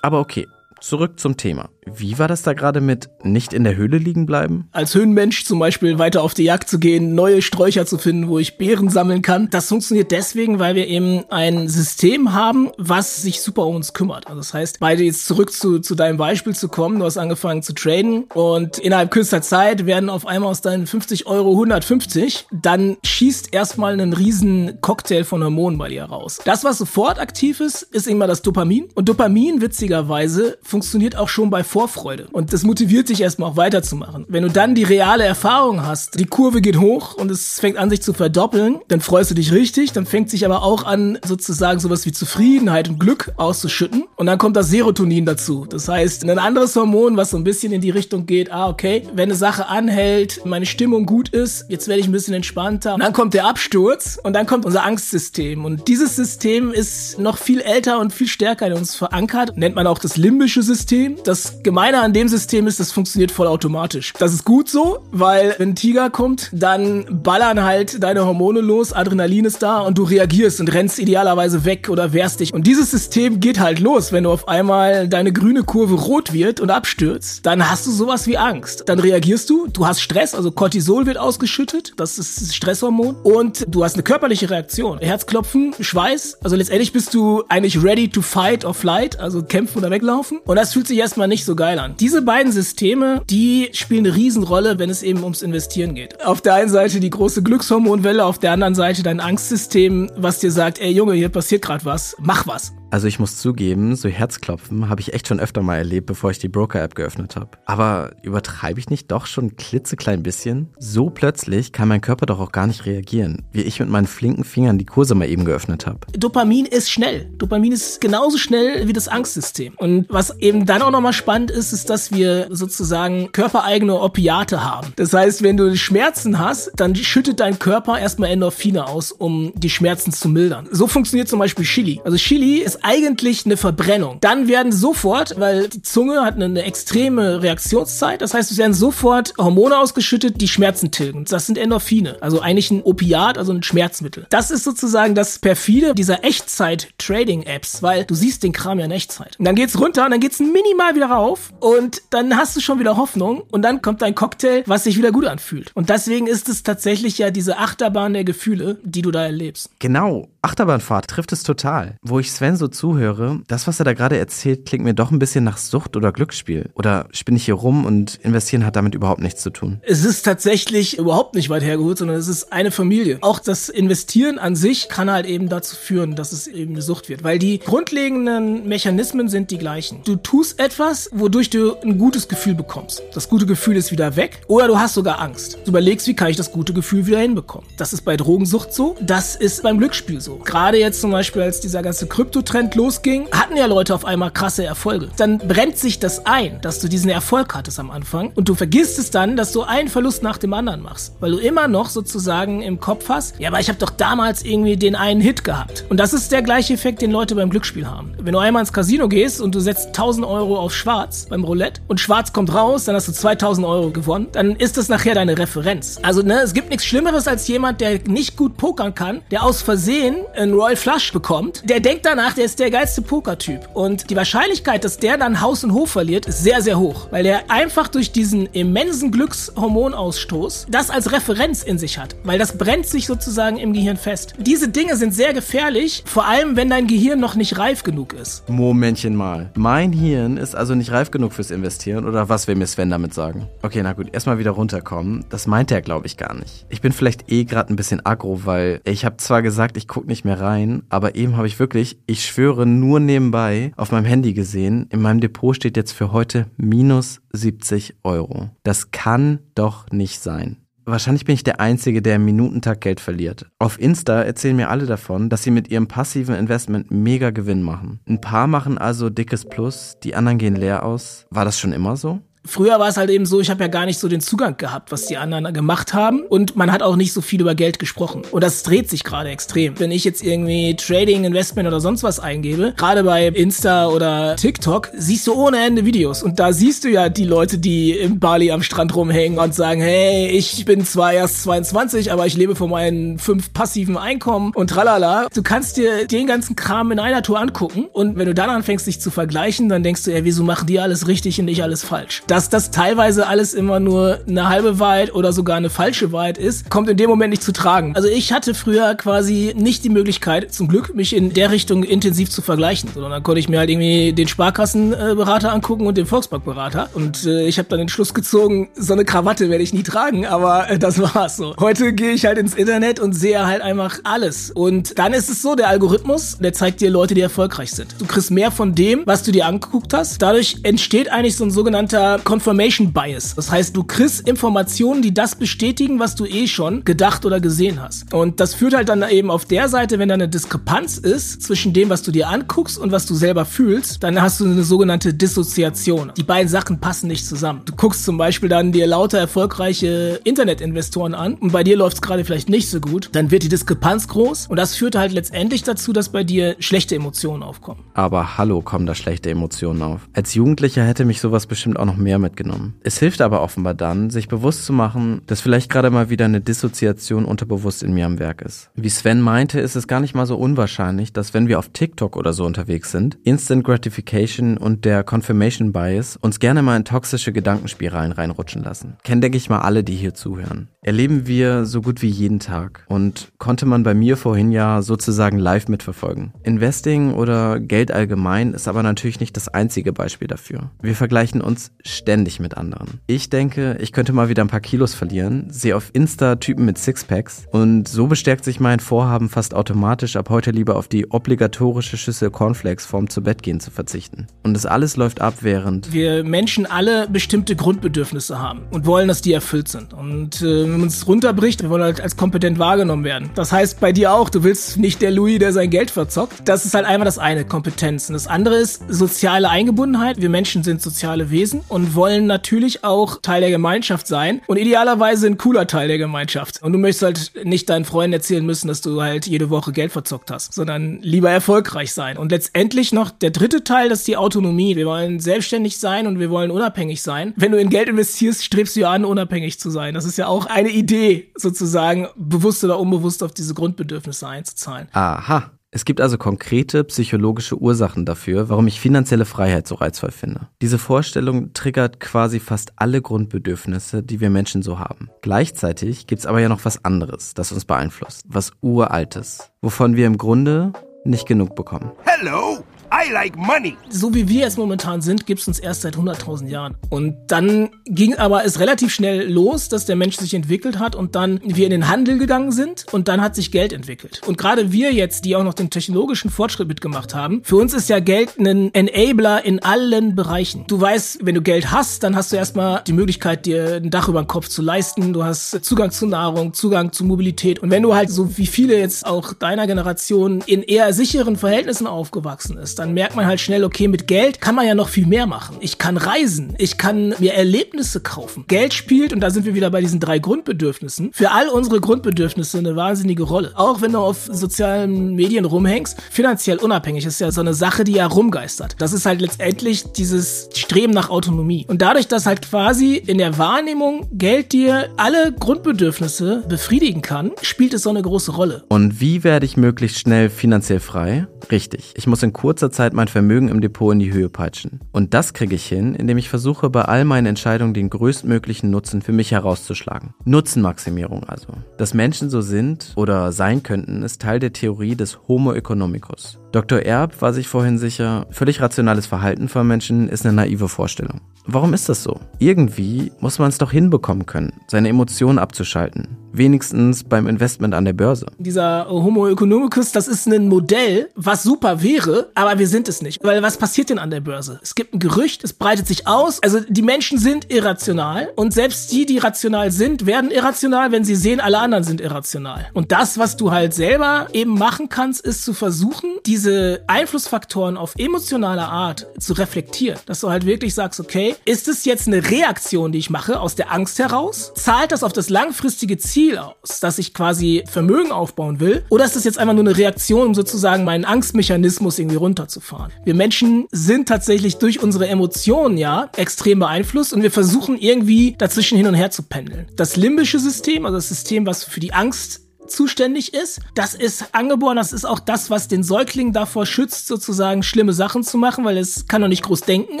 Aber 0.00 0.20
okay, 0.20 0.46
Zurück 0.80 1.18
zum 1.18 1.36
Thema. 1.36 1.68
Wie 1.92 2.18
war 2.18 2.26
das 2.26 2.42
da 2.42 2.52
gerade 2.52 2.80
mit 2.80 3.08
nicht 3.22 3.52
in 3.52 3.62
der 3.62 3.76
Höhle 3.76 3.98
liegen 3.98 4.26
bleiben? 4.26 4.68
Als 4.72 4.94
Höhenmensch 4.94 5.44
zum 5.44 5.60
Beispiel 5.60 5.98
weiter 5.98 6.22
auf 6.22 6.34
die 6.34 6.42
Jagd 6.42 6.68
zu 6.68 6.80
gehen, 6.80 7.14
neue 7.14 7.42
Sträucher 7.42 7.86
zu 7.86 7.96
finden, 7.96 8.28
wo 8.28 8.40
ich 8.40 8.58
Beeren 8.58 8.90
sammeln 8.90 9.22
kann. 9.22 9.48
Das 9.50 9.68
funktioniert 9.68 10.10
deswegen, 10.10 10.58
weil 10.58 10.74
wir 10.74 10.88
eben 10.88 11.24
ein 11.30 11.68
System 11.68 12.32
haben, 12.32 12.70
was 12.76 13.22
sich 13.22 13.40
super 13.40 13.66
um 13.66 13.76
uns 13.76 13.92
kümmert. 13.92 14.26
Also 14.26 14.38
das 14.38 14.52
heißt, 14.52 14.80
beide 14.80 15.04
jetzt 15.04 15.26
zurück 15.26 15.52
zu, 15.52 15.78
zu 15.78 15.94
deinem 15.94 16.16
Beispiel 16.16 16.56
zu 16.56 16.68
kommen. 16.68 16.98
Du 16.98 17.04
hast 17.04 17.18
angefangen 17.18 17.62
zu 17.62 17.72
traden 17.72 18.24
und 18.34 18.78
innerhalb 18.78 19.12
kürzester 19.12 19.42
Zeit 19.42 19.86
werden 19.86 20.10
auf 20.10 20.26
einmal 20.26 20.50
aus 20.50 20.62
deinen 20.62 20.88
50 20.88 21.26
Euro 21.26 21.52
150. 21.52 22.46
Dann 22.50 22.96
schießt 23.04 23.54
erstmal 23.54 23.92
einen 23.92 24.12
riesen 24.12 24.80
Cocktail 24.80 25.22
von 25.22 25.42
Hormonen 25.42 25.78
bei 25.78 25.88
dir 25.88 26.04
raus. 26.04 26.40
Das, 26.44 26.64
was 26.64 26.78
sofort 26.78 27.20
aktiv 27.20 27.60
ist, 27.60 27.82
ist 27.82 28.08
immer 28.08 28.26
das 28.26 28.42
Dopamin. 28.42 28.88
Und 28.94 29.08
Dopamin, 29.08 29.60
witzigerweise, 29.60 30.58
funktioniert 30.62 31.16
auch 31.16 31.28
schon 31.28 31.50
bei 31.50 31.62
Vorfreude. 31.76 32.28
Und 32.32 32.54
das 32.54 32.62
motiviert 32.62 33.10
dich 33.10 33.20
erstmal 33.20 33.50
auch 33.50 33.58
weiterzumachen. 33.58 34.24
Wenn 34.28 34.42
du 34.42 34.48
dann 34.48 34.74
die 34.74 34.82
reale 34.82 35.24
Erfahrung 35.24 35.84
hast, 35.84 36.18
die 36.18 36.24
Kurve 36.24 36.62
geht 36.62 36.78
hoch 36.78 37.12
und 37.12 37.30
es 37.30 37.60
fängt 37.60 37.76
an, 37.76 37.90
sich 37.90 38.00
zu 38.00 38.14
verdoppeln, 38.14 38.78
dann 38.88 39.02
freust 39.02 39.30
du 39.30 39.34
dich 39.34 39.52
richtig, 39.52 39.92
dann 39.92 40.06
fängt 40.06 40.30
sich 40.30 40.46
aber 40.46 40.62
auch 40.62 40.84
an, 40.84 41.18
sozusagen 41.22 41.78
sowas 41.78 42.06
wie 42.06 42.12
Zufriedenheit 42.12 42.88
und 42.88 42.98
Glück 42.98 43.34
auszuschütten. 43.36 44.04
Und 44.16 44.24
dann 44.24 44.38
kommt 44.38 44.56
das 44.56 44.70
Serotonin 44.70 45.26
dazu. 45.26 45.66
Das 45.68 45.86
heißt, 45.86 46.24
ein 46.24 46.38
anderes 46.38 46.74
Hormon, 46.76 47.18
was 47.18 47.28
so 47.28 47.36
ein 47.36 47.44
bisschen 47.44 47.74
in 47.74 47.82
die 47.82 47.90
Richtung 47.90 48.24
geht, 48.24 48.50
ah, 48.50 48.70
okay, 48.70 49.02
wenn 49.12 49.24
eine 49.24 49.34
Sache 49.34 49.68
anhält, 49.68 50.46
meine 50.46 50.64
Stimmung 50.64 51.04
gut 51.04 51.28
ist, 51.28 51.66
jetzt 51.68 51.88
werde 51.88 52.00
ich 52.00 52.08
ein 52.08 52.12
bisschen 52.12 52.32
entspannter. 52.32 52.94
Und 52.94 53.02
dann 53.02 53.12
kommt 53.12 53.34
der 53.34 53.46
Absturz 53.46 54.18
und 54.22 54.32
dann 54.32 54.46
kommt 54.46 54.64
unser 54.64 54.82
Angstsystem. 54.82 55.66
Und 55.66 55.88
dieses 55.88 56.16
System 56.16 56.72
ist 56.72 57.18
noch 57.18 57.36
viel 57.36 57.60
älter 57.60 57.98
und 57.98 58.14
viel 58.14 58.28
stärker 58.28 58.66
in 58.66 58.72
uns 58.72 58.94
verankert. 58.94 59.58
Nennt 59.58 59.74
man 59.74 59.86
auch 59.86 59.98
das 59.98 60.16
limbische 60.16 60.62
System. 60.62 61.16
Das 61.24 61.62
Gemeine 61.66 62.00
an 62.00 62.12
dem 62.12 62.28
System 62.28 62.68
ist, 62.68 62.78
das 62.78 62.92
funktioniert 62.92 63.32
vollautomatisch. 63.32 64.12
Das 64.20 64.32
ist 64.32 64.44
gut 64.44 64.68
so, 64.68 65.00
weil 65.10 65.56
wenn 65.58 65.74
Tiger 65.74 66.10
kommt, 66.10 66.48
dann 66.52 67.24
ballern 67.24 67.64
halt 67.64 68.04
deine 68.04 68.24
Hormone 68.24 68.60
los, 68.60 68.92
Adrenalin 68.92 69.46
ist 69.46 69.64
da 69.64 69.80
und 69.80 69.98
du 69.98 70.04
reagierst 70.04 70.60
und 70.60 70.72
rennst 70.72 71.00
idealerweise 71.00 71.64
weg 71.64 71.88
oder 71.88 72.12
wehrst 72.12 72.38
dich. 72.38 72.54
Und 72.54 72.68
dieses 72.68 72.92
System 72.92 73.40
geht 73.40 73.58
halt 73.58 73.80
los, 73.80 74.12
wenn 74.12 74.22
du 74.22 74.30
auf 74.30 74.46
einmal 74.46 75.08
deine 75.08 75.32
grüne 75.32 75.64
Kurve 75.64 75.96
rot 75.96 76.32
wird 76.32 76.60
und 76.60 76.70
abstürzt. 76.70 77.44
Dann 77.44 77.68
hast 77.68 77.84
du 77.84 77.90
sowas 77.90 78.28
wie 78.28 78.38
Angst. 78.38 78.84
Dann 78.86 79.00
reagierst 79.00 79.50
du, 79.50 79.66
du 79.66 79.88
hast 79.88 80.00
Stress, 80.00 80.36
also 80.36 80.52
Cortisol 80.52 81.04
wird 81.06 81.18
ausgeschüttet, 81.18 81.94
das 81.96 82.16
ist 82.16 82.40
das 82.40 82.54
Stresshormon 82.54 83.16
und 83.24 83.66
du 83.66 83.82
hast 83.82 83.94
eine 83.94 84.04
körperliche 84.04 84.50
Reaktion. 84.50 85.00
Herzklopfen, 85.00 85.74
Schweiß, 85.80 86.38
also 86.44 86.54
letztendlich 86.54 86.92
bist 86.92 87.12
du 87.12 87.42
eigentlich 87.48 87.82
ready 87.82 88.08
to 88.08 88.22
fight 88.22 88.64
or 88.64 88.72
flight, 88.72 89.18
also 89.18 89.42
kämpfen 89.42 89.78
oder 89.78 89.90
weglaufen. 89.90 90.38
Und 90.44 90.54
das 90.54 90.72
fühlt 90.72 90.86
sich 90.86 90.98
erstmal 90.98 91.26
nicht 91.26 91.44
so 91.44 91.55
geil 91.56 91.78
an. 91.78 91.94
Diese 91.98 92.22
beiden 92.22 92.52
Systeme, 92.52 93.22
die 93.28 93.70
spielen 93.72 94.06
eine 94.06 94.14
Riesenrolle, 94.14 94.78
wenn 94.78 94.90
es 94.90 95.02
eben 95.02 95.22
ums 95.22 95.42
Investieren 95.42 95.94
geht. 95.94 96.24
Auf 96.24 96.40
der 96.40 96.54
einen 96.54 96.68
Seite 96.68 97.00
die 97.00 97.10
große 97.10 97.42
Glückshormonwelle, 97.42 98.24
auf 98.24 98.38
der 98.38 98.52
anderen 98.52 98.74
Seite 98.74 99.02
dein 99.02 99.20
Angstsystem, 99.20 100.10
was 100.16 100.38
dir 100.38 100.50
sagt, 100.50 100.78
ey 100.80 100.92
Junge, 100.92 101.14
hier 101.14 101.28
passiert 101.28 101.62
gerade 101.62 101.84
was, 101.84 102.16
mach 102.20 102.46
was. 102.46 102.72
Also 102.90 103.08
ich 103.08 103.18
muss 103.18 103.36
zugeben, 103.36 103.96
so 103.96 104.08
Herzklopfen 104.08 104.88
habe 104.88 105.00
ich 105.00 105.12
echt 105.12 105.26
schon 105.26 105.40
öfter 105.40 105.60
mal 105.60 105.76
erlebt, 105.76 106.06
bevor 106.06 106.30
ich 106.30 106.38
die 106.38 106.48
Broker-App 106.48 106.94
geöffnet 106.94 107.36
habe. 107.36 107.50
Aber 107.66 108.12
übertreibe 108.22 108.78
ich 108.78 108.90
nicht 108.90 109.10
doch 109.10 109.26
schon 109.26 109.46
ein 109.46 109.56
klitzeklein 109.56 110.22
bisschen? 110.22 110.68
So 110.78 111.10
plötzlich 111.10 111.72
kann 111.72 111.88
mein 111.88 112.00
Körper 112.00 112.26
doch 112.26 112.38
auch 112.38 112.52
gar 112.52 112.66
nicht 112.66 112.86
reagieren, 112.86 113.44
wie 113.52 113.62
ich 113.62 113.80
mit 113.80 113.88
meinen 113.88 114.06
flinken 114.06 114.44
Fingern 114.44 114.78
die 114.78 114.84
Kurse 114.84 115.14
mal 115.14 115.28
eben 115.28 115.44
geöffnet 115.44 115.86
habe. 115.86 116.00
Dopamin 116.16 116.64
ist 116.64 116.90
schnell. 116.90 117.28
Dopamin 117.38 117.72
ist 117.72 118.00
genauso 118.00 118.38
schnell 118.38 118.86
wie 118.86 118.92
das 118.92 119.08
Angstsystem. 119.08 119.74
Und 119.76 120.06
was 120.08 120.38
eben 120.38 120.64
dann 120.64 120.82
auch 120.82 120.92
nochmal 120.92 121.12
spannend 121.12 121.50
ist, 121.50 121.72
ist, 121.72 121.90
dass 121.90 122.12
wir 122.12 122.46
sozusagen 122.50 123.32
körpereigene 123.32 124.00
Opiate 124.00 124.62
haben. 124.62 124.92
Das 124.96 125.12
heißt, 125.12 125.42
wenn 125.42 125.56
du 125.56 125.76
Schmerzen 125.76 126.38
hast, 126.38 126.70
dann 126.76 126.94
schüttet 126.94 127.40
dein 127.40 127.58
Körper 127.58 127.98
erstmal 127.98 128.30
Endorphine 128.30 128.86
aus, 128.86 129.10
um 129.10 129.52
die 129.56 129.70
Schmerzen 129.70 130.12
zu 130.12 130.28
mildern. 130.28 130.68
So 130.70 130.86
funktioniert 130.86 131.28
zum 131.28 131.40
Beispiel 131.40 131.64
Chili. 131.64 132.00
Also 132.04 132.16
Chili 132.16 132.58
ist 132.58 132.75
eigentlich 132.82 133.46
eine 133.46 133.56
Verbrennung. 133.56 134.18
Dann 134.20 134.48
werden 134.48 134.72
sofort, 134.72 135.38
weil 135.38 135.68
die 135.68 135.82
Zunge 135.82 136.22
hat 136.22 136.34
eine, 136.34 136.46
eine 136.46 136.62
extreme 136.62 137.42
Reaktionszeit, 137.42 138.22
das 138.22 138.34
heißt, 138.34 138.50
es 138.50 138.58
werden 138.58 138.74
sofort 138.74 139.34
Hormone 139.38 139.78
ausgeschüttet, 139.78 140.40
die 140.40 140.48
Schmerzen 140.48 140.90
tilgen. 140.90 141.24
Das 141.24 141.46
sind 141.46 141.58
Endorphine, 141.58 142.16
also 142.20 142.40
eigentlich 142.40 142.70
ein 142.70 142.82
Opiat, 142.82 143.38
also 143.38 143.52
ein 143.52 143.62
Schmerzmittel. 143.62 144.26
Das 144.30 144.50
ist 144.50 144.64
sozusagen 144.64 145.14
das 145.14 145.38
perfide 145.38 145.94
dieser 145.94 146.24
Echtzeit-Trading-Apps, 146.24 147.82
weil 147.82 148.04
du 148.04 148.14
siehst 148.14 148.42
den 148.42 148.52
Kram 148.52 148.78
ja 148.78 148.84
in 148.84 148.90
Echtzeit. 148.90 149.38
Und 149.38 149.44
dann 149.44 149.54
geht's 149.54 149.78
runter 149.78 150.04
und 150.04 150.10
dann 150.10 150.20
geht's 150.20 150.38
minimal 150.38 150.94
wieder 150.94 151.06
rauf 151.06 151.52
und 151.60 152.02
dann 152.10 152.36
hast 152.36 152.56
du 152.56 152.60
schon 152.60 152.78
wieder 152.78 152.96
Hoffnung 152.96 153.42
und 153.50 153.62
dann 153.62 153.82
kommt 153.82 154.02
dein 154.02 154.14
Cocktail, 154.14 154.62
was 154.66 154.84
sich 154.84 154.96
wieder 154.96 155.12
gut 155.12 155.26
anfühlt. 155.26 155.70
Und 155.74 155.90
deswegen 155.90 156.26
ist 156.26 156.48
es 156.48 156.62
tatsächlich 156.62 157.18
ja 157.18 157.30
diese 157.30 157.58
Achterbahn 157.58 158.12
der 158.12 158.24
Gefühle, 158.24 158.78
die 158.82 159.02
du 159.02 159.10
da 159.10 159.24
erlebst. 159.24 159.70
Genau, 159.78 160.28
Achterbahnfahrt 160.42 161.08
trifft 161.08 161.32
es 161.32 161.42
total. 161.42 161.96
Wo 162.02 162.20
ich 162.20 162.32
Sven 162.32 162.56
so 162.56 162.65
zuhöre, 162.68 163.40
das, 163.46 163.66
was 163.66 163.78
er 163.80 163.84
da 163.84 163.92
gerade 163.92 164.18
erzählt, 164.18 164.66
klingt 164.66 164.84
mir 164.84 164.94
doch 164.94 165.10
ein 165.10 165.18
bisschen 165.18 165.44
nach 165.44 165.58
Sucht 165.58 165.96
oder 165.96 166.12
Glücksspiel. 166.12 166.70
Oder 166.74 167.08
spinne 167.12 167.36
ich 167.36 167.44
hier 167.44 167.54
rum 167.54 167.84
und 167.84 168.18
investieren 168.22 168.64
hat 168.64 168.76
damit 168.76 168.94
überhaupt 168.94 169.20
nichts 169.20 169.42
zu 169.42 169.50
tun. 169.50 169.80
Es 169.82 170.04
ist 170.04 170.22
tatsächlich 170.22 170.98
überhaupt 170.98 171.34
nicht 171.34 171.50
weit 171.50 171.62
hergeholt, 171.62 171.98
sondern 171.98 172.16
es 172.16 172.28
ist 172.28 172.52
eine 172.52 172.70
Familie. 172.70 173.18
Auch 173.20 173.38
das 173.38 173.68
Investieren 173.68 174.38
an 174.38 174.56
sich 174.56 174.88
kann 174.88 175.10
halt 175.10 175.26
eben 175.26 175.48
dazu 175.48 175.76
führen, 175.76 176.16
dass 176.16 176.32
es 176.32 176.46
eben 176.46 176.72
eine 176.72 176.82
Sucht 176.82 177.08
wird. 177.08 177.24
Weil 177.24 177.38
die 177.38 177.58
grundlegenden 177.58 178.66
Mechanismen 178.68 179.28
sind 179.28 179.50
die 179.50 179.58
gleichen. 179.58 180.00
Du 180.04 180.16
tust 180.16 180.58
etwas, 180.58 181.10
wodurch 181.12 181.50
du 181.50 181.76
ein 181.82 181.98
gutes 181.98 182.28
Gefühl 182.28 182.54
bekommst. 182.54 183.02
Das 183.14 183.28
gute 183.28 183.46
Gefühl 183.46 183.76
ist 183.76 183.92
wieder 183.92 184.16
weg. 184.16 184.40
Oder 184.48 184.68
du 184.68 184.78
hast 184.78 184.94
sogar 184.94 185.20
Angst. 185.20 185.58
Du 185.64 185.70
überlegst, 185.70 186.06
wie 186.06 186.14
kann 186.14 186.28
ich 186.28 186.36
das 186.36 186.52
gute 186.52 186.72
Gefühl 186.72 187.06
wieder 187.06 187.18
hinbekommen. 187.18 187.68
Das 187.76 187.92
ist 187.92 188.02
bei 188.02 188.16
Drogensucht 188.16 188.72
so. 188.72 188.96
Das 189.00 189.36
ist 189.36 189.62
beim 189.62 189.78
Glücksspiel 189.78 190.20
so. 190.20 190.36
Gerade 190.36 190.78
jetzt 190.78 191.00
zum 191.00 191.10
Beispiel, 191.10 191.42
als 191.42 191.60
dieser 191.60 191.82
ganze 191.82 192.06
Kryptotrend 192.06 192.55
losging, 192.74 193.28
hatten 193.32 193.56
ja 193.56 193.66
Leute 193.66 193.94
auf 193.94 194.04
einmal 194.04 194.30
krasse 194.30 194.64
Erfolge. 194.64 195.08
Dann 195.16 195.38
brennt 195.38 195.76
sich 195.76 195.98
das 195.98 196.26
ein, 196.26 196.60
dass 196.62 196.80
du 196.80 196.88
diesen 196.88 197.10
Erfolg 197.10 197.54
hattest 197.54 197.78
am 197.78 197.90
Anfang 197.90 198.32
und 198.34 198.48
du 198.48 198.54
vergisst 198.54 198.98
es 198.98 199.10
dann, 199.10 199.36
dass 199.36 199.52
du 199.52 199.62
einen 199.62 199.88
Verlust 199.88 200.22
nach 200.22 200.38
dem 200.38 200.52
anderen 200.52 200.82
machst, 200.82 201.14
weil 201.20 201.32
du 201.32 201.38
immer 201.38 201.68
noch 201.68 201.90
sozusagen 201.90 202.62
im 202.62 202.80
Kopf 202.80 203.08
hast, 203.08 203.38
ja, 203.38 203.48
aber 203.48 203.60
ich 203.60 203.68
habe 203.68 203.78
doch 203.78 203.90
damals 203.90 204.42
irgendwie 204.42 204.76
den 204.76 204.94
einen 204.94 205.20
Hit 205.20 205.44
gehabt. 205.44 205.84
Und 205.90 205.98
das 205.98 206.14
ist 206.14 206.32
der 206.32 206.42
gleiche 206.42 206.74
Effekt, 206.74 207.02
den 207.02 207.10
Leute 207.10 207.34
beim 207.34 207.50
Glücksspiel 207.50 207.86
haben. 207.86 208.14
Wenn 208.18 208.32
du 208.32 208.38
einmal 208.38 208.60
ins 208.60 208.72
Casino 208.72 209.08
gehst 209.08 209.40
und 209.40 209.54
du 209.54 209.60
setzt 209.60 209.88
1000 209.88 210.26
Euro 210.26 210.58
auf 210.58 210.74
Schwarz 210.74 211.26
beim 211.28 211.44
Roulette 211.44 211.82
und 211.88 212.00
Schwarz 212.00 212.32
kommt 212.32 212.54
raus, 212.54 212.84
dann 212.84 212.94
hast 212.94 213.08
du 213.08 213.12
2000 213.12 213.66
Euro 213.66 213.90
gewonnen, 213.90 214.28
dann 214.32 214.56
ist 214.56 214.78
das 214.78 214.88
nachher 214.88 215.14
deine 215.14 215.38
Referenz. 215.38 215.98
Also, 216.02 216.22
ne, 216.22 216.40
es 216.40 216.54
gibt 216.54 216.70
nichts 216.70 216.86
Schlimmeres 216.86 217.28
als 217.28 217.46
jemand, 217.48 217.80
der 217.80 218.00
nicht 218.06 218.36
gut 218.36 218.56
pokern 218.56 218.94
kann, 218.94 219.20
der 219.30 219.42
aus 219.42 219.62
Versehen 219.62 220.16
einen 220.34 220.54
Royal 220.54 220.76
Flush 220.76 221.12
bekommt, 221.12 221.68
der 221.68 221.80
denkt 221.80 222.06
danach, 222.06 222.32
der 222.32 222.45
ist 222.46 222.60
der 222.60 222.70
geilste 222.70 223.02
Pokertyp. 223.02 223.68
Und 223.74 224.08
die 224.08 224.14
Wahrscheinlichkeit, 224.14 224.84
dass 224.84 224.98
der 224.98 225.18
dann 225.18 225.40
Haus 225.40 225.64
und 225.64 225.72
Hof 225.72 225.90
verliert, 225.90 226.26
ist 226.26 226.44
sehr, 226.44 226.62
sehr 226.62 226.78
hoch. 226.78 227.08
Weil 227.10 227.24
der 227.24 227.50
einfach 227.50 227.88
durch 227.88 228.12
diesen 228.12 228.46
immensen 228.46 229.10
Glückshormonausstoß 229.10 230.68
das 230.70 230.88
als 230.90 231.10
Referenz 231.10 231.64
in 231.64 231.76
sich 231.76 231.98
hat. 231.98 232.14
Weil 232.22 232.38
das 232.38 232.56
brennt 232.56 232.86
sich 232.86 233.06
sozusagen 233.06 233.56
im 233.56 233.72
Gehirn 233.72 233.96
fest. 233.96 234.34
Diese 234.38 234.68
Dinge 234.68 234.96
sind 234.96 235.12
sehr 235.12 235.34
gefährlich, 235.34 236.04
vor 236.06 236.24
allem 236.24 236.54
wenn 236.54 236.70
dein 236.70 236.86
Gehirn 236.86 237.18
noch 237.18 237.34
nicht 237.34 237.58
reif 237.58 237.82
genug 237.82 238.12
ist. 238.12 238.48
Momentchen 238.48 239.16
mal. 239.16 239.50
Mein 239.56 239.92
Hirn 239.92 240.36
ist 240.36 240.54
also 240.54 240.76
nicht 240.76 240.92
reif 240.92 241.10
genug 241.10 241.32
fürs 241.32 241.50
Investieren 241.50 242.06
oder 242.06 242.28
was 242.28 242.46
will 242.46 242.54
mir 242.54 242.68
Sven 242.68 242.90
damit 242.90 243.12
sagen? 243.12 243.48
Okay, 243.62 243.82
na 243.82 243.92
gut, 243.92 244.14
erstmal 244.14 244.38
wieder 244.38 244.52
runterkommen. 244.52 245.24
Das 245.30 245.48
meint 245.48 245.72
er, 245.72 245.80
glaube 245.82 246.06
ich, 246.06 246.16
gar 246.16 246.34
nicht. 246.34 246.64
Ich 246.68 246.80
bin 246.80 246.92
vielleicht 246.92 247.28
eh 247.32 247.42
gerade 247.42 247.72
ein 247.72 247.76
bisschen 247.76 248.06
aggro, 248.06 248.42
weil 248.44 248.80
ich 248.84 249.04
habe 249.04 249.16
zwar 249.16 249.42
gesagt, 249.42 249.76
ich 249.76 249.88
gucke 249.88 250.06
nicht 250.06 250.24
mehr 250.24 250.40
rein, 250.40 250.84
aber 250.90 251.16
eben 251.16 251.36
habe 251.36 251.48
ich 251.48 251.58
wirklich, 251.58 251.98
ich 252.06 252.35
schwöre, 252.36 252.66
nur 252.66 253.00
nebenbei 253.00 253.72
auf 253.76 253.92
meinem 253.92 254.04
Handy 254.04 254.34
gesehen, 254.34 254.88
in 254.90 255.00
meinem 255.00 255.20
Depot 255.20 255.56
steht 255.56 255.74
jetzt 255.74 255.92
für 255.92 256.12
heute 256.12 256.50
minus 256.58 257.22
70 257.32 257.96
Euro. 258.04 258.50
Das 258.62 258.90
kann 258.90 259.38
doch 259.54 259.90
nicht 259.90 260.20
sein. 260.20 260.58
Wahrscheinlich 260.84 261.24
bin 261.24 261.34
ich 261.34 261.44
der 261.44 261.60
Einzige, 261.60 262.02
der 262.02 262.16
im 262.16 262.26
Minutentag 262.26 262.82
Geld 262.82 263.00
verliert. 263.00 263.46
Auf 263.58 263.80
Insta 263.80 264.22
erzählen 264.22 264.54
mir 264.54 264.68
alle 264.68 264.84
davon, 264.84 265.30
dass 265.30 265.44
sie 265.44 265.50
mit 265.50 265.68
ihrem 265.68 265.88
passiven 265.88 266.34
Investment 266.34 266.90
mega 266.90 267.30
Gewinn 267.30 267.62
machen. 267.62 268.00
Ein 268.06 268.20
paar 268.20 268.46
machen 268.46 268.76
also 268.76 269.08
dickes 269.08 269.46
Plus, 269.46 269.96
die 270.04 270.14
anderen 270.14 270.36
gehen 270.36 270.56
leer 270.56 270.84
aus. 270.84 271.26
War 271.30 271.46
das 271.46 271.58
schon 271.58 271.72
immer 271.72 271.96
so? 271.96 272.20
Früher 272.46 272.78
war 272.78 272.88
es 272.88 272.96
halt 272.96 273.10
eben 273.10 273.26
so, 273.26 273.40
ich 273.40 273.50
habe 273.50 273.62
ja 273.62 273.68
gar 273.68 273.86
nicht 273.86 273.98
so 273.98 274.08
den 274.08 274.20
Zugang 274.20 274.56
gehabt, 274.56 274.92
was 274.92 275.06
die 275.06 275.16
anderen 275.16 275.52
gemacht 275.52 275.94
haben 275.94 276.20
und 276.20 276.56
man 276.56 276.72
hat 276.72 276.82
auch 276.82 276.96
nicht 276.96 277.12
so 277.12 277.20
viel 277.20 277.40
über 277.40 277.54
Geld 277.54 277.78
gesprochen. 277.78 278.22
Und 278.30 278.42
das 278.42 278.62
dreht 278.62 278.88
sich 278.90 279.04
gerade 279.04 279.30
extrem. 279.30 279.78
Wenn 279.78 279.90
ich 279.90 280.04
jetzt 280.04 280.22
irgendwie 280.22 280.76
Trading, 280.76 281.24
Investment 281.24 281.66
oder 281.68 281.80
sonst 281.80 282.02
was 282.02 282.20
eingebe, 282.20 282.74
gerade 282.76 283.04
bei 283.04 283.26
Insta 283.28 283.88
oder 283.88 284.36
TikTok, 284.36 284.90
siehst 284.96 285.26
du 285.26 285.34
ohne 285.34 285.64
Ende 285.64 285.84
Videos 285.84 286.22
und 286.22 286.38
da 286.38 286.52
siehst 286.52 286.84
du 286.84 286.88
ja 286.88 287.08
die 287.08 287.24
Leute, 287.24 287.58
die 287.58 287.92
im 287.92 288.18
Bali 288.20 288.50
am 288.50 288.62
Strand 288.62 288.94
rumhängen 288.94 289.38
und 289.38 289.54
sagen, 289.54 289.80
hey, 289.80 290.28
ich 290.28 290.64
bin 290.64 290.84
zwar 290.84 291.12
erst 291.12 291.42
22, 291.42 292.12
aber 292.12 292.26
ich 292.26 292.36
lebe 292.36 292.54
von 292.54 292.70
meinen 292.70 293.18
fünf 293.18 293.52
passiven 293.52 293.96
Einkommen 293.96 294.52
und 294.54 294.70
tralala. 294.70 295.28
Du 295.34 295.42
kannst 295.42 295.76
dir 295.76 296.06
den 296.06 296.26
ganzen 296.26 296.56
Kram 296.56 296.92
in 296.92 296.98
einer 296.98 297.22
Tour 297.22 297.40
angucken 297.40 297.86
und 297.92 298.16
wenn 298.16 298.26
du 298.26 298.34
dann 298.34 298.50
anfängst, 298.50 298.86
dich 298.86 299.00
zu 299.00 299.10
vergleichen, 299.10 299.68
dann 299.68 299.82
denkst 299.82 300.04
du, 300.04 300.12
ja, 300.12 300.24
wieso 300.24 300.44
machen 300.44 300.66
die 300.66 300.80
alles 300.80 301.08
richtig 301.08 301.40
und 301.40 301.48
ich 301.48 301.62
alles 301.62 301.82
falsch? 301.84 302.22
Dass 302.36 302.50
das 302.50 302.70
teilweise 302.70 303.28
alles 303.28 303.54
immer 303.54 303.80
nur 303.80 304.18
eine 304.28 304.46
halbe 304.46 304.78
Wahrheit 304.78 305.14
oder 305.14 305.32
sogar 305.32 305.56
eine 305.56 305.70
falsche 305.70 306.12
Wahrheit 306.12 306.36
ist, 306.36 306.68
kommt 306.68 306.90
in 306.90 306.98
dem 306.98 307.08
Moment 307.08 307.30
nicht 307.30 307.42
zu 307.42 307.50
tragen. 307.50 307.96
Also 307.96 308.08
ich 308.08 308.30
hatte 308.30 308.52
früher 308.52 308.94
quasi 308.94 309.54
nicht 309.56 309.84
die 309.84 309.88
Möglichkeit, 309.88 310.52
zum 310.52 310.68
Glück, 310.68 310.94
mich 310.94 311.16
in 311.16 311.32
der 311.32 311.50
Richtung 311.50 311.82
intensiv 311.82 312.28
zu 312.28 312.42
vergleichen, 312.42 312.90
sondern 312.92 313.10
dann 313.10 313.22
konnte 313.22 313.40
ich 313.40 313.48
mir 313.48 313.58
halt 313.58 313.70
irgendwie 313.70 314.12
den 314.12 314.28
Sparkassenberater 314.28 315.50
angucken 315.50 315.86
und 315.86 315.96
den 315.96 316.04
Volksbankberater 316.04 316.90
und 316.92 317.24
äh, 317.24 317.46
ich 317.46 317.56
habe 317.58 317.70
dann 317.70 317.78
den 317.78 317.88
Schluss 317.88 318.12
gezogen, 318.12 318.68
so 318.76 318.92
eine 318.92 319.06
Krawatte 319.06 319.48
werde 319.48 319.64
ich 319.64 319.72
nie 319.72 319.82
tragen, 319.82 320.26
aber 320.26 320.68
äh, 320.68 320.78
das 320.78 321.00
war's 321.00 321.38
so. 321.38 321.54
Heute 321.58 321.94
gehe 321.94 322.12
ich 322.12 322.26
halt 322.26 322.36
ins 322.36 322.52
Internet 322.52 323.00
und 323.00 323.14
sehe 323.14 323.46
halt 323.46 323.62
einfach 323.62 324.00
alles 324.04 324.50
und 324.50 324.98
dann 324.98 325.14
ist 325.14 325.30
es 325.30 325.40
so, 325.40 325.54
der 325.54 325.70
Algorithmus, 325.70 326.36
der 326.36 326.52
zeigt 326.52 326.82
dir 326.82 326.90
Leute, 326.90 327.14
die 327.14 327.22
erfolgreich 327.22 327.70
sind. 327.70 327.94
Du 327.98 328.04
kriegst 328.04 328.30
mehr 328.30 328.50
von 328.50 328.74
dem, 328.74 329.04
was 329.06 329.22
du 329.22 329.32
dir 329.32 329.46
angeguckt 329.46 329.94
hast. 329.94 330.20
Dadurch 330.20 330.58
entsteht 330.64 331.10
eigentlich 331.10 331.36
so 331.36 331.44
ein 331.44 331.50
sogenannter 331.50 332.20
Confirmation 332.26 332.92
Bias. 332.92 333.36
Das 333.36 333.52
heißt, 333.52 333.76
du 333.76 333.84
kriegst 333.84 334.28
Informationen, 334.28 335.00
die 335.00 335.14
das 335.14 335.36
bestätigen, 335.36 336.00
was 336.00 336.16
du 336.16 336.26
eh 336.26 336.48
schon 336.48 336.84
gedacht 336.84 337.24
oder 337.24 337.40
gesehen 337.40 337.80
hast. 337.80 338.12
Und 338.12 338.40
das 338.40 338.52
führt 338.52 338.74
halt 338.74 338.88
dann 338.88 339.08
eben 339.08 339.30
auf 339.30 339.44
der 339.44 339.68
Seite, 339.68 340.00
wenn 340.00 340.08
da 340.08 340.14
eine 340.14 340.28
Diskrepanz 340.28 340.98
ist 340.98 341.42
zwischen 341.42 341.72
dem, 341.72 341.88
was 341.88 342.02
du 342.02 342.10
dir 342.10 342.28
anguckst 342.28 342.78
und 342.78 342.90
was 342.90 343.06
du 343.06 343.14
selber 343.14 343.44
fühlst, 343.44 344.02
dann 344.02 344.20
hast 344.20 344.40
du 344.40 344.44
eine 344.44 344.64
sogenannte 344.64 345.14
Dissoziation. 345.14 346.10
Die 346.16 346.24
beiden 346.24 346.48
Sachen 346.48 346.80
passen 346.80 347.06
nicht 347.06 347.24
zusammen. 347.24 347.62
Du 347.64 347.72
guckst 347.76 348.04
zum 348.04 348.18
Beispiel 348.18 348.48
dann 348.48 348.72
dir 348.72 348.88
lauter 348.88 349.18
erfolgreiche 349.18 350.20
Internetinvestoren 350.24 351.14
an 351.14 351.34
und 351.34 351.52
bei 351.52 351.62
dir 351.62 351.76
läuft 351.76 351.98
es 351.98 352.02
gerade 352.02 352.24
vielleicht 352.24 352.48
nicht 352.48 352.68
so 352.68 352.80
gut, 352.80 353.08
dann 353.12 353.30
wird 353.30 353.44
die 353.44 353.48
Diskrepanz 353.48 354.08
groß 354.08 354.48
und 354.48 354.56
das 354.56 354.74
führt 354.74 354.96
halt 354.96 355.12
letztendlich 355.12 355.62
dazu, 355.62 355.92
dass 355.92 356.08
bei 356.08 356.24
dir 356.24 356.56
schlechte 356.58 356.96
Emotionen 356.96 357.44
aufkommen. 357.44 357.84
Aber 357.94 358.36
hallo, 358.36 358.62
kommen 358.62 358.86
da 358.86 358.96
schlechte 358.96 359.30
Emotionen 359.30 359.80
auf. 359.82 360.00
Als 360.12 360.34
Jugendlicher 360.34 360.82
hätte 360.82 361.04
mich 361.04 361.20
sowas 361.20 361.46
bestimmt 361.46 361.78
auch 361.78 361.84
noch 361.84 361.96
mehr 362.06 362.20
mitgenommen. 362.20 362.74
Es 362.84 362.98
hilft 363.00 363.20
aber 363.20 363.42
offenbar 363.42 363.74
dann, 363.74 364.10
sich 364.10 364.28
bewusst 364.28 364.64
zu 364.64 364.72
machen, 364.72 365.22
dass 365.26 365.40
vielleicht 365.40 365.68
gerade 365.68 365.90
mal 365.90 366.08
wieder 366.08 366.24
eine 366.24 366.40
Dissoziation 366.40 367.24
unterbewusst 367.24 367.82
in 367.82 367.92
mir 367.94 368.06
am 368.06 368.20
Werk 368.20 368.42
ist. 368.42 368.70
Wie 368.76 368.88
Sven 368.88 369.20
meinte, 369.20 369.58
ist 369.58 369.74
es 369.74 369.88
gar 369.88 369.98
nicht 369.98 370.14
mal 370.14 370.24
so 370.24 370.36
unwahrscheinlich, 370.36 371.12
dass 371.12 371.34
wenn 371.34 371.48
wir 371.48 371.58
auf 371.58 371.70
TikTok 371.70 372.16
oder 372.16 372.32
so 372.32 372.44
unterwegs 372.44 372.92
sind, 372.92 373.18
Instant 373.24 373.64
Gratification 373.64 374.56
und 374.56 374.84
der 374.84 375.02
Confirmation 375.02 375.72
Bias 375.72 376.16
uns 376.16 376.38
gerne 376.38 376.62
mal 376.62 376.76
in 376.76 376.84
toxische 376.84 377.32
Gedankenspiralen 377.32 378.12
reinrutschen 378.12 378.62
lassen. 378.62 378.98
Kennen, 379.02 379.20
denke 379.20 379.36
ich 379.36 379.50
mal, 379.50 379.62
alle, 379.62 379.82
die 379.82 379.96
hier 379.96 380.14
zuhören. 380.14 380.68
Erleben 380.82 381.26
wir 381.26 381.64
so 381.64 381.80
gut 381.80 382.02
wie 382.02 382.08
jeden 382.08 382.38
Tag 382.38 382.84
und 382.86 383.32
konnte 383.38 383.66
man 383.66 383.82
bei 383.82 383.94
mir 383.94 384.16
vorhin 384.16 384.52
ja 384.52 384.80
sozusagen 384.80 385.40
live 385.40 385.66
mitverfolgen. 385.66 386.32
Investing 386.44 387.14
oder 387.14 387.58
Geld 387.58 387.90
allgemein 387.90 388.54
ist 388.54 388.68
aber 388.68 388.84
natürlich 388.84 389.18
nicht 389.18 389.36
das 389.36 389.48
einzige 389.48 389.92
Beispiel 389.92 390.28
dafür. 390.28 390.70
Wir 390.80 390.94
vergleichen 390.94 391.40
uns 391.40 391.72
ständig 391.96 392.40
mit 392.40 392.56
anderen. 392.56 393.00
Ich 393.06 393.30
denke, 393.30 393.76
ich 393.80 393.92
könnte 393.92 394.12
mal 394.12 394.28
wieder 394.28 394.44
ein 394.44 394.48
paar 394.48 394.60
Kilos 394.60 394.94
verlieren, 394.94 395.46
sehe 395.50 395.76
auf 395.76 395.90
Insta 395.92 396.36
Typen 396.36 396.64
mit 396.64 396.78
Sixpacks 396.78 397.46
und 397.50 397.88
so 397.88 398.06
bestärkt 398.06 398.44
sich 398.44 398.60
mein 398.60 398.80
Vorhaben 398.80 399.28
fast 399.28 399.54
automatisch 399.54 400.16
ab 400.16 400.30
heute 400.30 400.50
lieber 400.50 400.76
auf 400.76 400.88
die 400.88 401.10
obligatorische 401.10 401.96
Schüssel 401.96 402.30
Cornflakes 402.30 402.86
vorm 402.86 403.08
zu 403.08 403.22
Bett 403.22 403.42
gehen 403.42 403.60
zu 403.60 403.70
verzichten. 403.70 404.26
Und 404.42 404.54
das 404.54 404.66
alles 404.66 404.96
läuft 404.96 405.20
ab, 405.20 405.34
während 405.40 405.92
wir 405.92 406.24
Menschen 406.24 406.66
alle 406.66 407.08
bestimmte 407.08 407.56
Grundbedürfnisse 407.56 408.38
haben 408.38 408.62
und 408.70 408.86
wollen, 408.86 409.08
dass 409.08 409.22
die 409.22 409.32
erfüllt 409.32 409.68
sind. 409.68 409.94
Und 409.94 410.42
äh, 410.42 410.62
wenn 410.64 410.78
man 410.78 410.88
es 410.88 411.06
runterbricht, 411.06 411.62
wir 411.62 411.70
wollen 411.70 411.82
halt 411.82 412.00
als 412.00 412.16
kompetent 412.16 412.58
wahrgenommen 412.58 413.04
werden. 413.04 413.30
Das 413.34 413.52
heißt 413.52 413.80
bei 413.80 413.92
dir 413.92 414.12
auch, 414.12 414.30
du 414.30 414.42
willst 414.42 414.76
nicht 414.76 415.02
der 415.02 415.10
Louis, 415.10 415.38
der 415.38 415.52
sein 415.52 415.70
Geld 415.70 415.90
verzockt. 415.90 416.48
Das 416.48 416.64
ist 416.64 416.74
halt 416.74 416.86
einmal 416.86 417.04
das 417.04 417.18
eine, 417.18 417.44
Kompetenz. 417.44 418.08
Und 418.08 418.14
das 418.14 418.26
andere 418.26 418.56
ist 418.56 418.82
soziale 418.88 419.48
Eingebundenheit. 419.48 420.20
Wir 420.20 420.28
Menschen 420.28 420.62
sind 420.62 420.82
soziale 420.82 421.30
Wesen 421.30 421.62
und 421.68 421.85
wollen 421.94 422.26
natürlich 422.26 422.84
auch 422.84 423.20
Teil 423.22 423.40
der 423.40 423.50
Gemeinschaft 423.50 424.06
sein 424.06 424.40
und 424.46 424.56
idealerweise 424.56 425.26
ein 425.26 425.38
cooler 425.38 425.66
Teil 425.66 425.88
der 425.88 425.98
Gemeinschaft. 425.98 426.62
Und 426.62 426.72
du 426.72 426.78
möchtest 426.78 427.02
halt 427.02 427.44
nicht 427.44 427.68
deinen 427.68 427.84
Freunden 427.84 428.14
erzählen 428.14 428.44
müssen, 428.44 428.68
dass 428.68 428.80
du 428.80 429.00
halt 429.00 429.26
jede 429.26 429.50
Woche 429.50 429.72
Geld 429.72 429.92
verzockt 429.92 430.30
hast, 430.30 430.54
sondern 430.54 431.00
lieber 431.02 431.30
erfolgreich 431.30 431.92
sein. 431.92 432.18
Und 432.18 432.32
letztendlich 432.32 432.92
noch 432.92 433.10
der 433.10 433.30
dritte 433.30 433.64
Teil, 433.64 433.88
das 433.88 434.00
ist 434.00 434.08
die 434.08 434.16
Autonomie. 434.16 434.76
Wir 434.76 434.86
wollen 434.86 435.20
selbstständig 435.20 435.78
sein 435.78 436.06
und 436.06 436.18
wir 436.18 436.30
wollen 436.30 436.50
unabhängig 436.50 437.02
sein. 437.02 437.34
Wenn 437.36 437.52
du 437.52 437.58
in 437.58 437.70
Geld 437.70 437.88
investierst, 437.88 438.44
strebst 438.44 438.76
du 438.76 438.80
ja 438.80 438.90
an, 438.90 439.04
unabhängig 439.04 439.60
zu 439.60 439.70
sein. 439.70 439.94
Das 439.94 440.04
ist 440.04 440.18
ja 440.18 440.26
auch 440.26 440.46
eine 440.46 440.70
Idee, 440.70 441.30
sozusagen 441.36 442.08
bewusst 442.16 442.64
oder 442.64 442.78
unbewusst 442.78 443.22
auf 443.22 443.32
diese 443.32 443.54
Grundbedürfnisse 443.54 444.26
einzuzahlen. 444.26 444.88
Aha. 444.92 445.50
Es 445.76 445.84
gibt 445.84 446.00
also 446.00 446.16
konkrete 446.16 446.84
psychologische 446.84 447.60
Ursachen 447.60 448.06
dafür, 448.06 448.48
warum 448.48 448.66
ich 448.66 448.80
finanzielle 448.80 449.26
Freiheit 449.26 449.66
so 449.66 449.74
reizvoll 449.74 450.10
finde. 450.10 450.48
Diese 450.62 450.78
Vorstellung 450.78 451.52
triggert 451.52 452.00
quasi 452.00 452.40
fast 452.40 452.72
alle 452.76 453.02
Grundbedürfnisse, 453.02 454.02
die 454.02 454.20
wir 454.20 454.30
Menschen 454.30 454.62
so 454.62 454.78
haben. 454.78 455.10
Gleichzeitig 455.20 456.06
gibt 456.06 456.20
es 456.20 456.24
aber 456.24 456.40
ja 456.40 456.48
noch 456.48 456.64
was 456.64 456.82
anderes, 456.86 457.34
das 457.34 457.52
uns 457.52 457.66
beeinflusst, 457.66 458.24
was 458.26 458.52
uraltes, 458.62 459.52
wovon 459.60 459.96
wir 459.96 460.06
im 460.06 460.16
Grunde 460.16 460.72
nicht 461.04 461.26
genug 461.26 461.54
bekommen. 461.54 461.92
Hello! 462.04 462.64
I 462.92 463.10
like 463.10 463.36
money. 463.36 463.76
So 463.90 464.14
wie 464.14 464.28
wir 464.28 464.42
jetzt 464.42 464.58
momentan 464.58 465.00
sind, 465.00 465.26
gibt's 465.26 465.48
uns 465.48 465.58
erst 465.58 465.82
seit 465.82 465.96
100.000 465.96 466.46
Jahren. 466.48 466.76
Und 466.88 467.16
dann 467.28 467.70
ging 467.84 468.14
aber 468.14 468.44
es 468.44 468.60
relativ 468.60 468.92
schnell 468.92 469.30
los, 469.30 469.68
dass 469.68 469.86
der 469.86 469.96
Mensch 469.96 470.16
sich 470.16 470.34
entwickelt 470.34 470.78
hat 470.78 470.94
und 470.94 471.14
dann 471.16 471.40
wir 471.44 471.64
in 471.64 471.70
den 471.70 471.88
Handel 471.88 472.18
gegangen 472.18 472.52
sind 472.52 472.86
und 472.92 473.08
dann 473.08 473.20
hat 473.20 473.34
sich 473.34 473.50
Geld 473.50 473.72
entwickelt. 473.72 474.22
Und 474.26 474.38
gerade 474.38 474.72
wir 474.72 474.92
jetzt, 474.92 475.24
die 475.24 475.36
auch 475.36 475.44
noch 475.44 475.54
den 475.54 475.70
technologischen 475.70 476.30
Fortschritt 476.30 476.68
mitgemacht 476.68 477.14
haben, 477.14 477.40
für 477.44 477.56
uns 477.56 477.74
ist 477.74 477.88
ja 477.88 477.98
Geld 477.98 478.38
ein 478.38 478.72
Enabler 478.72 479.44
in 479.44 479.62
allen 479.62 480.14
Bereichen. 480.14 480.64
Du 480.66 480.80
weißt, 480.80 481.20
wenn 481.26 481.34
du 481.34 481.42
Geld 481.42 481.72
hast, 481.72 482.02
dann 482.02 482.14
hast 482.14 482.32
du 482.32 482.36
erstmal 482.36 482.82
die 482.86 482.92
Möglichkeit, 482.92 483.46
dir 483.46 483.76
ein 483.76 483.90
Dach 483.90 484.08
über 484.08 484.22
den 484.22 484.28
Kopf 484.28 484.48
zu 484.48 484.62
leisten. 484.62 485.12
Du 485.12 485.24
hast 485.24 485.64
Zugang 485.64 485.90
zu 485.90 486.06
Nahrung, 486.06 486.54
Zugang 486.54 486.92
zu 486.92 487.04
Mobilität. 487.04 487.58
Und 487.58 487.70
wenn 487.70 487.82
du 487.82 487.94
halt 487.94 488.10
so 488.10 488.38
wie 488.38 488.46
viele 488.46 488.78
jetzt 488.78 489.06
auch 489.06 489.32
deiner 489.32 489.66
Generation 489.66 490.42
in 490.46 490.62
eher 490.62 490.92
sicheren 490.92 491.36
Verhältnissen 491.36 491.86
aufgewachsen 491.86 492.58
ist, 492.58 492.75
dann 492.78 492.94
merkt 492.94 493.16
man 493.16 493.26
halt 493.26 493.40
schnell, 493.40 493.64
okay, 493.64 493.88
mit 493.88 494.06
Geld 494.06 494.40
kann 494.40 494.54
man 494.54 494.66
ja 494.66 494.74
noch 494.74 494.88
viel 494.88 495.06
mehr 495.06 495.26
machen. 495.26 495.56
Ich 495.60 495.78
kann 495.78 495.96
reisen, 495.96 496.54
ich 496.58 496.78
kann 496.78 497.14
mir 497.18 497.34
Erlebnisse 497.34 498.00
kaufen. 498.00 498.44
Geld 498.48 498.74
spielt, 498.74 499.12
und 499.12 499.20
da 499.20 499.30
sind 499.30 499.46
wir 499.46 499.54
wieder 499.54 499.70
bei 499.70 499.80
diesen 499.80 500.00
drei 500.00 500.18
Grundbedürfnissen, 500.18 501.10
für 501.12 501.30
all 501.30 501.48
unsere 501.48 501.80
Grundbedürfnisse 501.80 502.58
eine 502.58 502.76
wahnsinnige 502.76 503.24
Rolle. 503.24 503.52
Auch 503.54 503.80
wenn 503.80 503.92
du 503.92 503.98
auf 503.98 504.28
sozialen 504.30 505.14
Medien 505.14 505.44
rumhängst, 505.44 506.00
finanziell 506.10 506.58
unabhängig 506.58 507.06
ist 507.06 507.20
ja 507.20 507.32
so 507.32 507.40
eine 507.40 507.54
Sache, 507.54 507.84
die 507.84 507.92
ja 507.92 508.06
rumgeistert. 508.06 508.76
Das 508.78 508.92
ist 508.92 509.06
halt 509.06 509.20
letztendlich 509.20 509.84
dieses 509.92 510.48
Streben 510.54 510.92
nach 510.92 511.10
Autonomie. 511.10 511.64
Und 511.68 511.82
dadurch, 511.82 512.08
dass 512.08 512.26
halt 512.26 512.42
quasi 512.42 512.96
in 512.96 513.18
der 513.18 513.38
Wahrnehmung 513.38 514.08
Geld 514.12 514.52
dir 514.52 514.90
alle 514.96 515.32
Grundbedürfnisse 515.32 516.44
befriedigen 516.48 517.02
kann, 517.02 517.32
spielt 517.42 517.74
es 517.74 517.82
so 517.82 517.90
eine 517.90 518.02
große 518.02 518.32
Rolle. 518.32 518.64
Und 518.68 519.00
wie 519.00 519.24
werde 519.24 519.46
ich 519.46 519.56
möglichst 519.56 519.98
schnell 519.98 520.30
finanziell 520.30 520.80
frei? 520.80 521.26
Richtig, 521.50 521.92
ich 521.94 522.06
muss 522.06 522.22
in 522.22 522.32
kurzer 522.32 522.65
Zeit 522.70 522.92
mein 522.92 523.08
Vermögen 523.08 523.48
im 523.48 523.60
Depot 523.60 523.92
in 523.92 523.98
die 523.98 524.12
Höhe 524.12 524.28
peitschen. 524.28 524.80
Und 524.92 525.14
das 525.14 525.32
kriege 525.32 525.54
ich 525.54 525.66
hin, 525.66 525.94
indem 525.94 526.18
ich 526.18 526.28
versuche, 526.28 526.70
bei 526.70 526.82
all 526.82 527.04
meinen 527.04 527.26
Entscheidungen 527.26 527.74
den 527.74 527.90
größtmöglichen 527.90 528.70
Nutzen 528.70 529.02
für 529.02 529.12
mich 529.12 529.32
herauszuschlagen. 529.32 530.14
Nutzenmaximierung 530.24 531.24
also. 531.24 531.48
Dass 531.78 531.94
Menschen 531.94 532.30
so 532.30 532.40
sind 532.40 532.92
oder 532.96 533.32
sein 533.32 533.62
könnten, 533.62 534.02
ist 534.02 534.22
Teil 534.22 534.38
der 534.38 534.52
Theorie 534.52 534.96
des 534.96 535.28
Homo 535.28 535.52
economicus. 535.52 536.38
Dr. 536.56 536.78
Erb 536.78 537.20
war 537.20 537.34
sich 537.34 537.48
vorhin 537.48 537.76
sicher, 537.76 538.26
völlig 538.30 538.62
rationales 538.62 539.04
Verhalten 539.04 539.50
von 539.50 539.66
Menschen 539.66 540.08
ist 540.08 540.24
eine 540.24 540.32
naive 540.32 540.70
Vorstellung. 540.70 541.20
Warum 541.48 541.74
ist 541.74 541.88
das 541.90 542.02
so? 542.02 542.18
Irgendwie 542.38 543.12
muss 543.20 543.38
man 543.38 543.50
es 543.50 543.58
doch 543.58 543.70
hinbekommen 543.70 544.24
können, 544.24 544.54
seine 544.66 544.88
Emotionen 544.88 545.38
abzuschalten. 545.38 546.08
Wenigstens 546.32 547.04
beim 547.04 547.28
Investment 547.28 547.72
an 547.72 547.84
der 547.84 547.92
Börse. 547.92 548.26
Dieser 548.38 548.88
Homo 548.90 549.28
economicus, 549.28 549.92
das 549.92 550.08
ist 550.08 550.26
ein 550.26 550.48
Modell, 550.48 551.08
was 551.14 551.44
super 551.44 551.82
wäre, 551.82 552.30
aber 552.34 552.58
wir 552.58 552.68
sind 552.68 552.88
es 552.88 553.00
nicht. 553.00 553.22
Weil 553.22 553.42
was 553.42 553.56
passiert 553.56 553.90
denn 553.90 553.98
an 553.98 554.10
der 554.10 554.20
Börse? 554.20 554.58
Es 554.62 554.74
gibt 554.74 554.92
ein 554.92 554.98
Gerücht, 554.98 555.44
es 555.44 555.52
breitet 555.52 555.86
sich 555.86 556.06
aus. 556.06 556.42
Also 556.42 556.60
die 556.68 556.82
Menschen 556.82 557.18
sind 557.18 557.50
irrational 557.50 558.32
und 558.36 558.52
selbst 558.52 558.92
die, 558.92 559.06
die 559.06 559.18
rational 559.18 559.70
sind, 559.70 560.04
werden 560.04 560.30
irrational, 560.30 560.90
wenn 560.90 561.04
sie 561.04 561.16
sehen, 561.16 561.40
alle 561.40 561.58
anderen 561.58 561.84
sind 561.84 562.00
irrational. 562.00 562.66
Und 562.74 562.92
das, 562.92 563.18
was 563.18 563.36
du 563.36 563.52
halt 563.52 563.72
selber 563.72 564.26
eben 564.32 564.58
machen 564.58 564.88
kannst, 564.88 565.24
ist 565.24 565.44
zu 565.44 565.54
versuchen, 565.54 566.10
diese 566.26 566.45
Einflussfaktoren 566.86 567.76
auf 567.76 567.94
emotionaler 567.98 568.68
Art 568.68 569.06
zu 569.18 569.32
reflektieren. 569.32 569.98
Dass 570.06 570.20
du 570.20 570.30
halt 570.30 570.46
wirklich 570.46 570.74
sagst, 570.74 571.00
okay, 571.00 571.36
ist 571.44 571.68
es 571.68 571.84
jetzt 571.84 572.06
eine 572.06 572.30
Reaktion, 572.30 572.92
die 572.92 572.98
ich 572.98 573.10
mache 573.10 573.40
aus 573.40 573.54
der 573.54 573.72
Angst 573.72 573.98
heraus? 573.98 574.52
Zahlt 574.54 574.92
das 574.92 575.02
auf 575.02 575.12
das 575.12 575.30
langfristige 575.30 575.98
Ziel 575.98 576.38
aus, 576.38 576.80
dass 576.80 576.98
ich 576.98 577.14
quasi 577.14 577.64
Vermögen 577.68 578.12
aufbauen 578.12 578.60
will? 578.60 578.84
Oder 578.88 579.04
ist 579.04 579.16
das 579.16 579.24
jetzt 579.24 579.38
einfach 579.38 579.54
nur 579.54 579.64
eine 579.64 579.76
Reaktion, 579.76 580.28
um 580.28 580.34
sozusagen 580.34 580.84
meinen 580.84 581.04
Angstmechanismus 581.04 581.98
irgendwie 581.98 582.16
runterzufahren? 582.16 582.92
Wir 583.04 583.14
Menschen 583.14 583.66
sind 583.72 584.08
tatsächlich 584.08 584.58
durch 584.58 584.82
unsere 584.82 585.08
Emotionen 585.08 585.78
ja 585.78 586.10
extrem 586.16 586.58
beeinflusst 586.58 587.12
und 587.12 587.22
wir 587.22 587.30
versuchen 587.30 587.78
irgendwie 587.78 588.34
dazwischen 588.38 588.76
hin 588.76 588.86
und 588.86 588.94
her 588.94 589.10
zu 589.10 589.22
pendeln. 589.22 589.66
Das 589.76 589.96
limbische 589.96 590.38
System, 590.38 590.86
also 590.86 590.98
das 590.98 591.08
System, 591.08 591.46
was 591.46 591.64
für 591.64 591.80
die 591.80 591.92
Angst 591.92 592.45
zuständig 592.66 593.34
ist. 593.34 593.60
Das 593.74 593.94
ist 593.94 594.34
angeboren, 594.34 594.76
das 594.76 594.92
ist 594.92 595.04
auch 595.04 595.20
das, 595.20 595.50
was 595.50 595.68
den 595.68 595.82
Säugling 595.82 596.32
davor 596.32 596.66
schützt, 596.66 597.06
sozusagen 597.06 597.62
schlimme 597.62 597.92
Sachen 597.92 598.22
zu 598.22 598.38
machen, 598.38 598.64
weil 598.64 598.78
es 598.78 599.08
kann 599.08 599.20
noch 599.20 599.28
nicht 599.28 599.42
groß 599.42 599.62
denken, 599.62 600.00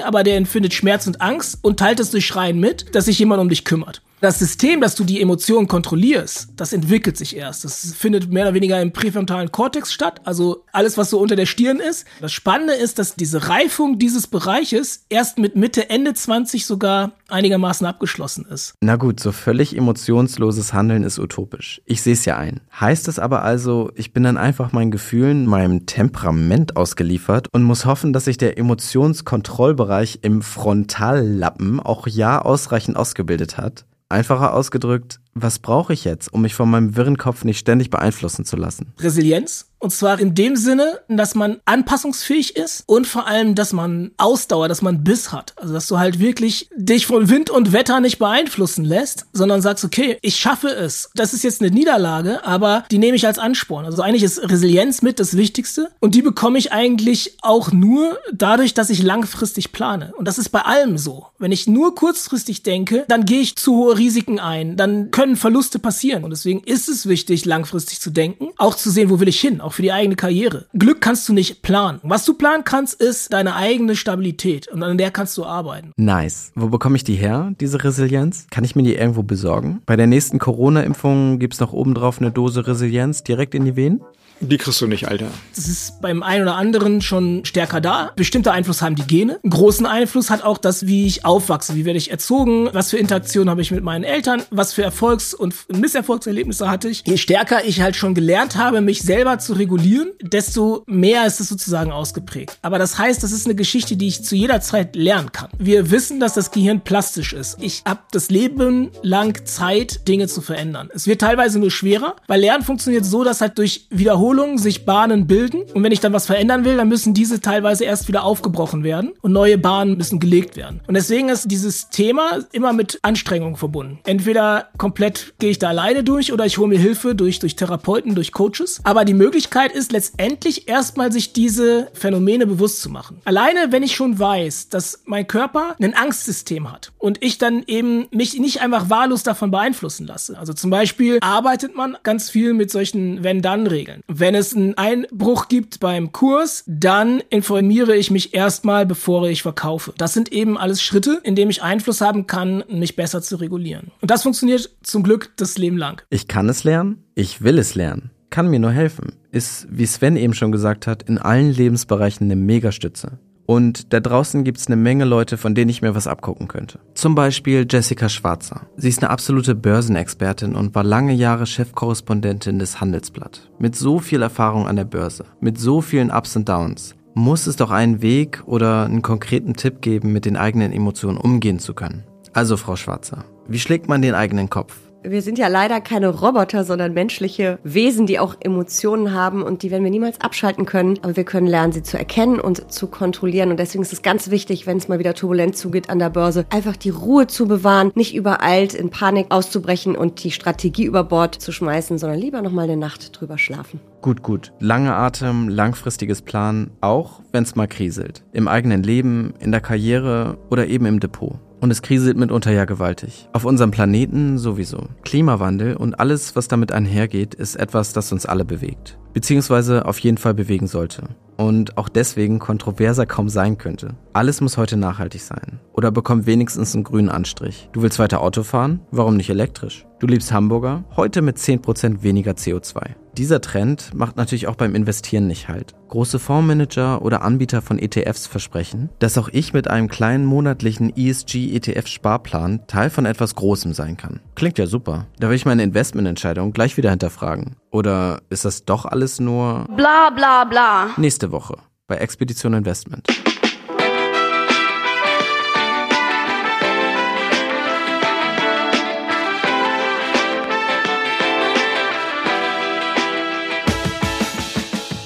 aber 0.02 0.22
der 0.22 0.36
empfindet 0.36 0.74
Schmerz 0.74 1.06
und 1.06 1.20
Angst 1.20 1.58
und 1.62 1.78
teilt 1.78 2.00
es 2.00 2.10
durch 2.10 2.26
Schreien 2.26 2.58
mit, 2.58 2.94
dass 2.94 3.06
sich 3.06 3.18
jemand 3.18 3.40
um 3.40 3.48
dich 3.48 3.64
kümmert. 3.64 4.02
Das 4.20 4.38
System, 4.38 4.80
dass 4.80 4.94
du 4.94 5.04
die 5.04 5.20
Emotionen 5.20 5.68
kontrollierst, 5.68 6.48
das 6.56 6.72
entwickelt 6.72 7.18
sich 7.18 7.36
erst. 7.36 7.64
Das 7.64 7.92
findet 7.94 8.32
mehr 8.32 8.44
oder 8.44 8.54
weniger 8.54 8.80
im 8.80 8.90
präfrontalen 8.92 9.52
Kortex 9.52 9.92
statt, 9.92 10.22
also 10.24 10.64
alles, 10.72 10.96
was 10.96 11.10
so 11.10 11.20
unter 11.20 11.36
der 11.36 11.44
Stirn 11.44 11.80
ist. 11.80 12.06
Das 12.22 12.32
Spannende 12.32 12.72
ist, 12.72 12.98
dass 12.98 13.14
diese 13.14 13.50
Reifung 13.50 13.98
dieses 13.98 14.26
Bereiches 14.26 15.04
erst 15.10 15.38
mit 15.38 15.54
Mitte, 15.54 15.90
Ende 15.90 16.14
20 16.14 16.64
sogar 16.64 17.12
einigermaßen 17.28 17.86
abgeschlossen 17.86 18.46
ist. 18.46 18.74
Na 18.80 18.96
gut, 18.96 19.20
so 19.20 19.32
völlig 19.32 19.76
emotionsloses 19.76 20.72
Handeln 20.72 21.02
ist 21.02 21.18
utopisch. 21.18 21.82
Ich 21.84 22.00
sehe 22.00 22.14
es 22.14 22.24
ja 22.24 22.38
ein. 22.38 22.60
Heißt 22.80 23.08
das 23.08 23.18
aber 23.18 23.42
also, 23.42 23.90
ich 23.96 24.14
bin 24.14 24.22
dann 24.22 24.38
einfach 24.38 24.72
meinen 24.72 24.90
Gefühlen, 24.90 25.44
meinem 25.44 25.84
Temperament 25.84 26.76
ausgeliefert 26.76 27.48
und 27.52 27.64
muss 27.64 27.84
hoffen, 27.84 28.14
dass 28.14 28.24
sich 28.24 28.38
der 28.38 28.56
Emotionskontrollbereich 28.56 30.20
im 30.22 30.40
Frontallappen 30.40 31.80
auch 31.80 32.06
ja 32.06 32.40
ausreichend 32.40 32.96
ausgebildet 32.96 33.58
hat? 33.58 33.84
Einfacher 34.08 34.54
ausgedrückt, 34.54 35.18
was 35.34 35.58
brauche 35.58 35.92
ich 35.92 36.04
jetzt, 36.04 36.32
um 36.32 36.42
mich 36.42 36.54
von 36.54 36.70
meinem 36.70 36.94
wirren 36.94 37.18
Kopf 37.18 37.42
nicht 37.42 37.58
ständig 37.58 37.90
beeinflussen 37.90 38.44
zu 38.44 38.56
lassen? 38.56 38.94
Resilienz. 39.00 39.72
Und 39.86 39.92
zwar 39.92 40.18
in 40.18 40.34
dem 40.34 40.56
Sinne, 40.56 40.98
dass 41.06 41.36
man 41.36 41.58
anpassungsfähig 41.64 42.56
ist 42.56 42.82
und 42.86 43.06
vor 43.06 43.28
allem, 43.28 43.54
dass 43.54 43.72
man 43.72 44.10
Ausdauer, 44.16 44.66
dass 44.66 44.82
man 44.82 45.04
Biss 45.04 45.30
hat. 45.30 45.54
Also, 45.54 45.72
dass 45.74 45.86
du 45.86 45.96
halt 45.96 46.18
wirklich 46.18 46.68
dich 46.74 47.06
von 47.06 47.28
Wind 47.30 47.50
und 47.50 47.72
Wetter 47.72 48.00
nicht 48.00 48.18
beeinflussen 48.18 48.84
lässt, 48.84 49.26
sondern 49.32 49.62
sagst, 49.62 49.84
okay, 49.84 50.18
ich 50.22 50.34
schaffe 50.34 50.70
es. 50.70 51.08
Das 51.14 51.34
ist 51.34 51.44
jetzt 51.44 51.62
eine 51.62 51.70
Niederlage, 51.70 52.44
aber 52.44 52.82
die 52.90 52.98
nehme 52.98 53.14
ich 53.14 53.28
als 53.28 53.38
Ansporn. 53.38 53.84
Also 53.84 54.02
eigentlich 54.02 54.24
ist 54.24 54.42
Resilienz 54.50 55.02
mit 55.02 55.20
das 55.20 55.36
Wichtigste. 55.36 55.88
Und 56.00 56.16
die 56.16 56.22
bekomme 56.22 56.58
ich 56.58 56.72
eigentlich 56.72 57.36
auch 57.42 57.70
nur 57.70 58.18
dadurch, 58.32 58.74
dass 58.74 58.90
ich 58.90 59.04
langfristig 59.04 59.70
plane. 59.70 60.14
Und 60.18 60.26
das 60.26 60.38
ist 60.38 60.48
bei 60.48 60.62
allem 60.62 60.98
so. 60.98 61.26
Wenn 61.38 61.52
ich 61.52 61.68
nur 61.68 61.94
kurzfristig 61.94 62.64
denke, 62.64 63.04
dann 63.06 63.24
gehe 63.24 63.40
ich 63.40 63.54
zu 63.54 63.76
hohe 63.76 63.96
Risiken 63.96 64.40
ein. 64.40 64.76
Dann 64.76 65.12
können 65.12 65.36
Verluste 65.36 65.78
passieren. 65.78 66.24
Und 66.24 66.30
deswegen 66.30 66.64
ist 66.64 66.88
es 66.88 67.06
wichtig, 67.06 67.44
langfristig 67.44 68.00
zu 68.00 68.10
denken, 68.10 68.48
auch 68.56 68.74
zu 68.74 68.90
sehen, 68.90 69.10
wo 69.10 69.20
will 69.20 69.28
ich 69.28 69.40
hin, 69.40 69.60
auch 69.60 69.75
für 69.76 69.82
die 69.82 69.92
eigene 69.92 70.16
Karriere. 70.16 70.64
Glück 70.72 71.00
kannst 71.00 71.28
du 71.28 71.34
nicht 71.34 71.60
planen. 71.60 72.00
Was 72.02 72.24
du 72.24 72.34
planen 72.34 72.64
kannst, 72.64 73.00
ist 73.00 73.32
deine 73.32 73.54
eigene 73.56 73.94
Stabilität 73.94 74.68
und 74.68 74.82
an 74.82 74.96
der 74.96 75.10
kannst 75.10 75.36
du 75.36 75.44
arbeiten. 75.44 75.92
Nice. 75.96 76.50
Wo 76.54 76.68
bekomme 76.68 76.96
ich 76.96 77.04
die 77.04 77.14
her, 77.14 77.52
diese 77.60 77.84
Resilienz? 77.84 78.46
Kann 78.50 78.64
ich 78.64 78.74
mir 78.74 78.82
die 78.82 78.94
irgendwo 78.94 79.22
besorgen? 79.22 79.82
Bei 79.84 79.96
der 79.96 80.06
nächsten 80.06 80.38
Corona-Impfung 80.38 81.38
gibt's 81.38 81.60
noch 81.60 81.74
obendrauf 81.74 82.20
eine 82.20 82.30
Dose 82.30 82.66
Resilienz 82.66 83.22
direkt 83.22 83.54
in 83.54 83.66
die 83.66 83.76
Venen? 83.76 84.00
Die 84.40 84.58
kriegst 84.58 84.80
du 84.80 84.86
nicht, 84.86 85.08
Alter. 85.08 85.28
Das 85.54 85.66
ist 85.66 86.00
beim 86.00 86.22
einen 86.22 86.42
oder 86.42 86.56
anderen 86.56 87.00
schon 87.00 87.44
stärker 87.44 87.80
da. 87.80 88.12
Bestimmter 88.16 88.52
Einfluss 88.52 88.82
haben 88.82 88.94
die 88.94 89.06
Gene. 89.06 89.38
Großen 89.48 89.86
Einfluss 89.86 90.30
hat 90.30 90.44
auch 90.44 90.58
das, 90.58 90.86
wie 90.86 91.06
ich 91.06 91.24
aufwachse, 91.24 91.74
wie 91.74 91.84
werde 91.84 91.98
ich 91.98 92.10
erzogen, 92.10 92.68
was 92.72 92.90
für 92.90 92.98
Interaktionen 92.98 93.48
habe 93.48 93.62
ich 93.62 93.70
mit 93.70 93.82
meinen 93.82 94.04
Eltern, 94.04 94.42
was 94.50 94.74
für 94.74 94.82
Erfolgs- 94.82 95.32
und 95.32 95.54
Misserfolgserlebnisse 95.68 96.68
hatte 96.68 96.88
ich. 96.88 97.02
Je 97.06 97.16
stärker 97.16 97.64
ich 97.64 97.80
halt 97.80 97.96
schon 97.96 98.14
gelernt 98.14 98.56
habe, 98.56 98.80
mich 98.82 99.02
selber 99.02 99.38
zu 99.38 99.54
regulieren, 99.54 100.10
desto 100.20 100.84
mehr 100.86 101.26
ist 101.26 101.40
es 101.40 101.48
sozusagen 101.48 101.90
ausgeprägt. 101.90 102.58
Aber 102.62 102.78
das 102.78 102.98
heißt, 102.98 103.22
das 103.22 103.32
ist 103.32 103.46
eine 103.46 103.54
Geschichte, 103.54 103.96
die 103.96 104.08
ich 104.08 104.22
zu 104.22 104.36
jeder 104.36 104.60
Zeit 104.60 104.96
lernen 104.96 105.32
kann. 105.32 105.48
Wir 105.58 105.90
wissen, 105.90 106.20
dass 106.20 106.34
das 106.34 106.50
Gehirn 106.50 106.82
plastisch 106.82 107.32
ist. 107.32 107.56
Ich 107.60 107.82
habe 107.86 108.00
das 108.12 108.30
Leben 108.30 108.90
lang 109.02 109.46
Zeit, 109.46 110.06
Dinge 110.08 110.28
zu 110.28 110.42
verändern. 110.42 110.90
Es 110.92 111.06
wird 111.06 111.22
teilweise 111.22 111.58
nur 111.58 111.70
schwerer, 111.70 112.16
weil 112.26 112.40
Lernen 112.40 112.64
funktioniert 112.64 113.04
so, 113.04 113.24
dass 113.24 113.40
halt 113.40 113.56
durch 113.58 113.86
Wiederholung 113.90 114.25
sich 114.58 114.84
Bahnen 114.84 115.26
bilden. 115.26 115.62
Und 115.72 115.82
wenn 115.82 115.92
ich 115.92 116.00
dann 116.00 116.12
was 116.12 116.26
verändern 116.26 116.64
will, 116.64 116.76
dann 116.76 116.88
müssen 116.88 117.14
diese 117.14 117.40
teilweise 117.40 117.84
erst 117.84 118.08
wieder 118.08 118.24
aufgebrochen 118.24 118.82
werden 118.82 119.12
und 119.22 119.32
neue 119.32 119.56
Bahnen 119.56 119.96
müssen 119.96 120.18
gelegt 120.18 120.56
werden. 120.56 120.80
Und 120.88 120.94
deswegen 120.94 121.28
ist 121.28 121.50
dieses 121.50 121.90
Thema 121.90 122.40
immer 122.52 122.72
mit 122.72 122.98
Anstrengung 123.02 123.56
verbunden. 123.56 124.00
Entweder 124.04 124.68
komplett 124.78 125.34
gehe 125.38 125.50
ich 125.50 125.58
da 125.58 125.68
alleine 125.68 126.02
durch 126.02 126.32
oder 126.32 126.44
ich 126.44 126.58
hole 126.58 126.68
mir 126.68 126.78
Hilfe 126.78 127.14
durch, 127.14 127.38
durch 127.38 127.54
Therapeuten, 127.54 128.14
durch 128.16 128.32
Coaches. 128.32 128.80
Aber 128.82 129.04
die 129.04 129.14
Möglichkeit 129.14 129.72
ist 129.72 129.92
letztendlich 129.92 130.68
erstmal 130.68 131.12
sich 131.12 131.32
diese 131.32 131.88
Phänomene 131.94 132.46
bewusst 132.46 132.80
zu 132.80 132.90
machen. 132.90 133.20
Alleine, 133.24 133.70
wenn 133.70 133.84
ich 133.84 133.94
schon 133.94 134.18
weiß, 134.18 134.70
dass 134.70 135.02
mein 135.06 135.26
Körper 135.28 135.76
ein 135.80 135.94
Angstsystem 135.94 136.72
hat 136.72 136.92
und 136.98 137.22
ich 137.22 137.38
dann 137.38 137.62
eben 137.66 138.06
mich 138.10 138.38
nicht 138.38 138.60
einfach 138.60 138.90
wahllos 138.90 139.22
davon 139.22 139.52
beeinflussen 139.52 140.06
lasse. 140.06 140.36
Also 140.38 140.52
zum 140.52 140.70
Beispiel 140.70 141.18
arbeitet 141.20 141.76
man 141.76 141.96
ganz 142.02 142.28
viel 142.28 142.54
mit 142.54 142.70
solchen 142.70 143.22
Wenn-Dann-Regeln. 143.22 144.02
Wenn 144.18 144.34
es 144.34 144.56
einen 144.56 144.72
Einbruch 144.78 145.48
gibt 145.48 145.78
beim 145.78 146.10
Kurs, 146.10 146.64
dann 146.66 147.22
informiere 147.28 147.94
ich 147.94 148.10
mich 148.10 148.32
erstmal, 148.32 148.86
bevor 148.86 149.28
ich 149.28 149.42
verkaufe. 149.42 149.92
Das 149.98 150.14
sind 150.14 150.32
eben 150.32 150.56
alles 150.56 150.80
Schritte, 150.80 151.20
in 151.22 151.34
denen 151.34 151.50
ich 151.50 151.62
Einfluss 151.62 152.00
haben 152.00 152.26
kann, 152.26 152.64
mich 152.66 152.96
besser 152.96 153.20
zu 153.20 153.36
regulieren. 153.36 153.90
Und 154.00 154.10
das 154.10 154.22
funktioniert 154.22 154.70
zum 154.82 155.02
Glück 155.02 155.32
das 155.36 155.58
Leben 155.58 155.76
lang. 155.76 156.00
Ich 156.08 156.28
kann 156.28 156.48
es 156.48 156.64
lernen, 156.64 157.04
ich 157.14 157.42
will 157.42 157.58
es 157.58 157.74
lernen, 157.74 158.10
kann 158.30 158.48
mir 158.48 158.58
nur 158.58 158.70
helfen. 158.70 159.16
Ist, 159.32 159.66
wie 159.70 159.84
Sven 159.84 160.16
eben 160.16 160.32
schon 160.32 160.50
gesagt 160.50 160.86
hat, 160.86 161.02
in 161.02 161.18
allen 161.18 161.52
Lebensbereichen 161.52 162.24
eine 162.26 162.36
Megastütze. 162.36 163.18
Und 163.46 163.92
da 163.92 164.00
draußen 164.00 164.44
gibt's 164.44 164.66
eine 164.66 164.76
Menge 164.76 165.04
Leute, 165.04 165.36
von 165.36 165.54
denen 165.54 165.70
ich 165.70 165.80
mir 165.80 165.94
was 165.94 166.08
abgucken 166.08 166.48
könnte. 166.48 166.80
Zum 166.94 167.14
Beispiel 167.14 167.66
Jessica 167.68 168.08
Schwarzer. 168.08 168.62
Sie 168.76 168.88
ist 168.88 169.02
eine 169.02 169.10
absolute 169.10 169.54
Börsenexpertin 169.54 170.56
und 170.56 170.74
war 170.74 170.84
lange 170.84 171.12
Jahre 171.14 171.46
Chefkorrespondentin 171.46 172.58
des 172.58 172.80
Handelsblatt. 172.80 173.48
Mit 173.58 173.76
so 173.76 174.00
viel 174.00 174.22
Erfahrung 174.22 174.66
an 174.66 174.76
der 174.76 174.84
Börse, 174.84 175.24
mit 175.40 175.58
so 175.58 175.80
vielen 175.80 176.10
Ups 176.10 176.34
und 176.36 176.48
Downs, 176.48 176.96
muss 177.14 177.46
es 177.46 177.56
doch 177.56 177.70
einen 177.70 178.02
Weg 178.02 178.42
oder 178.46 178.84
einen 178.84 179.00
konkreten 179.00 179.54
Tipp 179.54 179.80
geben, 179.80 180.12
mit 180.12 180.26
den 180.26 180.36
eigenen 180.36 180.72
Emotionen 180.72 181.16
umgehen 181.16 181.58
zu 181.58 181.72
können. 181.72 182.04
Also, 182.34 182.58
Frau 182.58 182.76
Schwarzer, 182.76 183.24
wie 183.48 183.58
schlägt 183.58 183.88
man 183.88 184.02
den 184.02 184.14
eigenen 184.14 184.50
Kopf? 184.50 184.76
Wir 185.08 185.22
sind 185.22 185.38
ja 185.38 185.48
leider 185.48 185.80
keine 185.80 186.08
Roboter, 186.08 186.64
sondern 186.64 186.92
menschliche 186.92 187.58
Wesen, 187.62 188.06
die 188.06 188.18
auch 188.18 188.36
Emotionen 188.40 189.12
haben 189.12 189.42
und 189.42 189.62
die 189.62 189.70
werden 189.70 189.84
wir 189.84 189.90
niemals 189.90 190.20
abschalten 190.20 190.66
können. 190.66 190.98
Aber 191.02 191.16
wir 191.16 191.24
können 191.24 191.46
lernen, 191.46 191.72
sie 191.72 191.82
zu 191.82 191.98
erkennen 191.98 192.40
und 192.40 192.72
zu 192.72 192.88
kontrollieren. 192.88 193.50
Und 193.50 193.60
deswegen 193.60 193.82
ist 193.82 193.92
es 193.92 194.02
ganz 194.02 194.30
wichtig, 194.30 194.66
wenn 194.66 194.78
es 194.78 194.88
mal 194.88 194.98
wieder 194.98 195.14
turbulent 195.14 195.56
zugeht 195.56 195.90
an 195.90 195.98
der 195.98 196.10
Börse, 196.10 196.46
einfach 196.50 196.76
die 196.76 196.90
Ruhe 196.90 197.26
zu 197.26 197.46
bewahren, 197.46 197.92
nicht 197.94 198.14
übereilt 198.14 198.74
in 198.74 198.90
Panik 198.90 199.26
auszubrechen 199.30 199.96
und 199.96 200.22
die 200.24 200.30
Strategie 200.30 200.84
über 200.84 201.04
Bord 201.04 201.34
zu 201.34 201.52
schmeißen, 201.52 201.98
sondern 201.98 202.18
lieber 202.18 202.42
noch 202.42 202.52
mal 202.52 202.64
eine 202.64 202.76
Nacht 202.76 203.18
drüber 203.18 203.38
schlafen. 203.38 203.80
Gut, 204.02 204.22
gut. 204.22 204.52
Lange 204.60 204.94
Atem, 204.94 205.48
langfristiges 205.48 206.22
Plan, 206.22 206.70
auch 206.80 207.20
wenn 207.32 207.44
es 207.44 207.56
mal 207.56 207.66
kriselt. 207.66 208.24
Im 208.32 208.48
eigenen 208.48 208.82
Leben, 208.82 209.34
in 209.40 209.52
der 209.52 209.60
Karriere 209.60 210.38
oder 210.50 210.66
eben 210.66 210.86
im 210.86 211.00
Depot. 211.00 211.38
Und 211.60 211.70
es 211.70 211.82
kriselt 211.82 212.16
mitunter 212.16 212.52
ja 212.52 212.64
gewaltig. 212.64 213.28
Auf 213.32 213.44
unserem 213.44 213.70
Planeten 213.70 214.38
sowieso. 214.38 214.88
Klimawandel 215.04 215.76
und 215.76 215.98
alles, 215.98 216.36
was 216.36 216.48
damit 216.48 216.72
einhergeht, 216.72 217.34
ist 217.34 217.56
etwas, 217.56 217.92
das 217.92 218.12
uns 218.12 218.26
alle 218.26 218.44
bewegt. 218.44 218.98
Beziehungsweise 219.14 219.86
auf 219.86 219.98
jeden 219.98 220.18
Fall 220.18 220.34
bewegen 220.34 220.66
sollte. 220.66 221.04
Und 221.38 221.76
auch 221.78 221.88
deswegen 221.88 222.38
kontroverser 222.38 223.06
kaum 223.06 223.28
sein 223.28 223.58
könnte. 223.58 223.94
Alles 224.12 224.40
muss 224.40 224.56
heute 224.56 224.76
nachhaltig 224.76 225.22
sein. 225.22 225.60
Oder 225.72 225.90
bekommt 225.90 226.26
wenigstens 226.26 226.74
einen 226.74 226.84
grünen 226.84 227.08
Anstrich. 227.08 227.68
Du 227.72 227.82
willst 227.82 227.98
weiter 227.98 228.20
Auto 228.20 228.42
fahren? 228.42 228.80
Warum 228.90 229.16
nicht 229.16 229.30
elektrisch? 229.30 229.86
Du 229.98 230.06
liebst 230.06 230.30
Hamburger? 230.30 230.84
Heute 230.94 231.22
mit 231.22 231.38
10% 231.38 232.02
weniger 232.02 232.32
CO2. 232.32 232.90
Dieser 233.16 233.40
Trend 233.40 233.94
macht 233.94 234.18
natürlich 234.18 234.46
auch 234.46 234.56
beim 234.56 234.74
Investieren 234.74 235.26
nicht 235.26 235.48
halt. 235.48 235.74
Große 235.88 236.18
Fondsmanager 236.18 237.00
oder 237.00 237.22
Anbieter 237.22 237.62
von 237.62 237.78
ETFs 237.78 238.26
versprechen, 238.26 238.90
dass 238.98 239.16
auch 239.16 239.30
ich 239.32 239.54
mit 239.54 239.68
einem 239.68 239.88
kleinen 239.88 240.26
monatlichen 240.26 240.94
ESG-ETF-Sparplan 240.94 242.66
Teil 242.66 242.90
von 242.90 243.06
etwas 243.06 243.36
Großem 243.36 243.72
sein 243.72 243.96
kann. 243.96 244.20
Klingt 244.34 244.58
ja 244.58 244.66
super. 244.66 245.06
Da 245.18 245.30
will 245.30 245.36
ich 245.36 245.46
meine 245.46 245.62
Investmententscheidung 245.62 246.52
gleich 246.52 246.76
wieder 246.76 246.90
hinterfragen. 246.90 247.56
Oder 247.70 248.20
ist 248.28 248.44
das 248.44 248.66
doch 248.66 248.84
alles 248.84 249.18
nur 249.18 249.64
Bla 249.76 250.10
bla 250.10 250.44
bla. 250.44 250.90
nächste 250.98 251.32
Woche 251.32 251.56
bei 251.86 251.96
Expedition 251.96 252.52
Investment? 252.52 253.08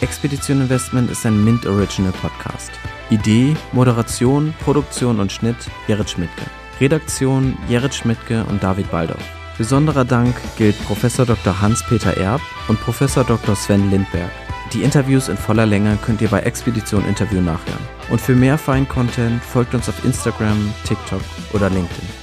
Expedition 0.03 0.63
Investment 0.63 1.11
ist 1.11 1.27
ein 1.27 1.45
Mint 1.45 1.67
Original 1.67 2.13
Podcast. 2.13 2.71
Idee, 3.11 3.55
Moderation, 3.73 4.55
Produktion 4.65 5.21
und 5.21 5.31
Schnitt 5.31 5.57
Gerrit 5.87 6.09
Schmidtke. 6.09 6.45
Redaktion 6.81 7.57
Gerrit 7.69 7.95
Schmidtke 7.95 8.45
und 8.45 8.63
David 8.63 8.91
Baldorf. 8.91 9.23
Besonderer 9.59 10.07
Dank 10.07 10.35
gilt 10.57 10.83
Professor 10.87 11.27
Dr. 11.27 11.61
Hans-Peter 11.61 12.17
Erb 12.17 12.41
und 12.69 12.81
Professor 12.81 13.25
Dr. 13.25 13.55
Sven 13.55 13.91
Lindberg. 13.91 14.31
Die 14.73 14.85
Interviews 14.85 15.29
in 15.29 15.37
voller 15.37 15.67
Länge 15.67 15.99
könnt 16.01 16.23
ihr 16.23 16.29
bei 16.29 16.41
Expedition 16.41 17.05
Interview 17.05 17.43
nachhören. 17.43 17.85
Und 18.09 18.23
für 18.23 18.35
mehr 18.35 18.57
Fein-Content 18.57 19.43
folgt 19.45 19.75
uns 19.75 19.91
auf 19.91 20.03
Instagram, 20.05 20.73
TikTok 20.85 21.21
oder 21.53 21.69
LinkedIn. 21.69 22.20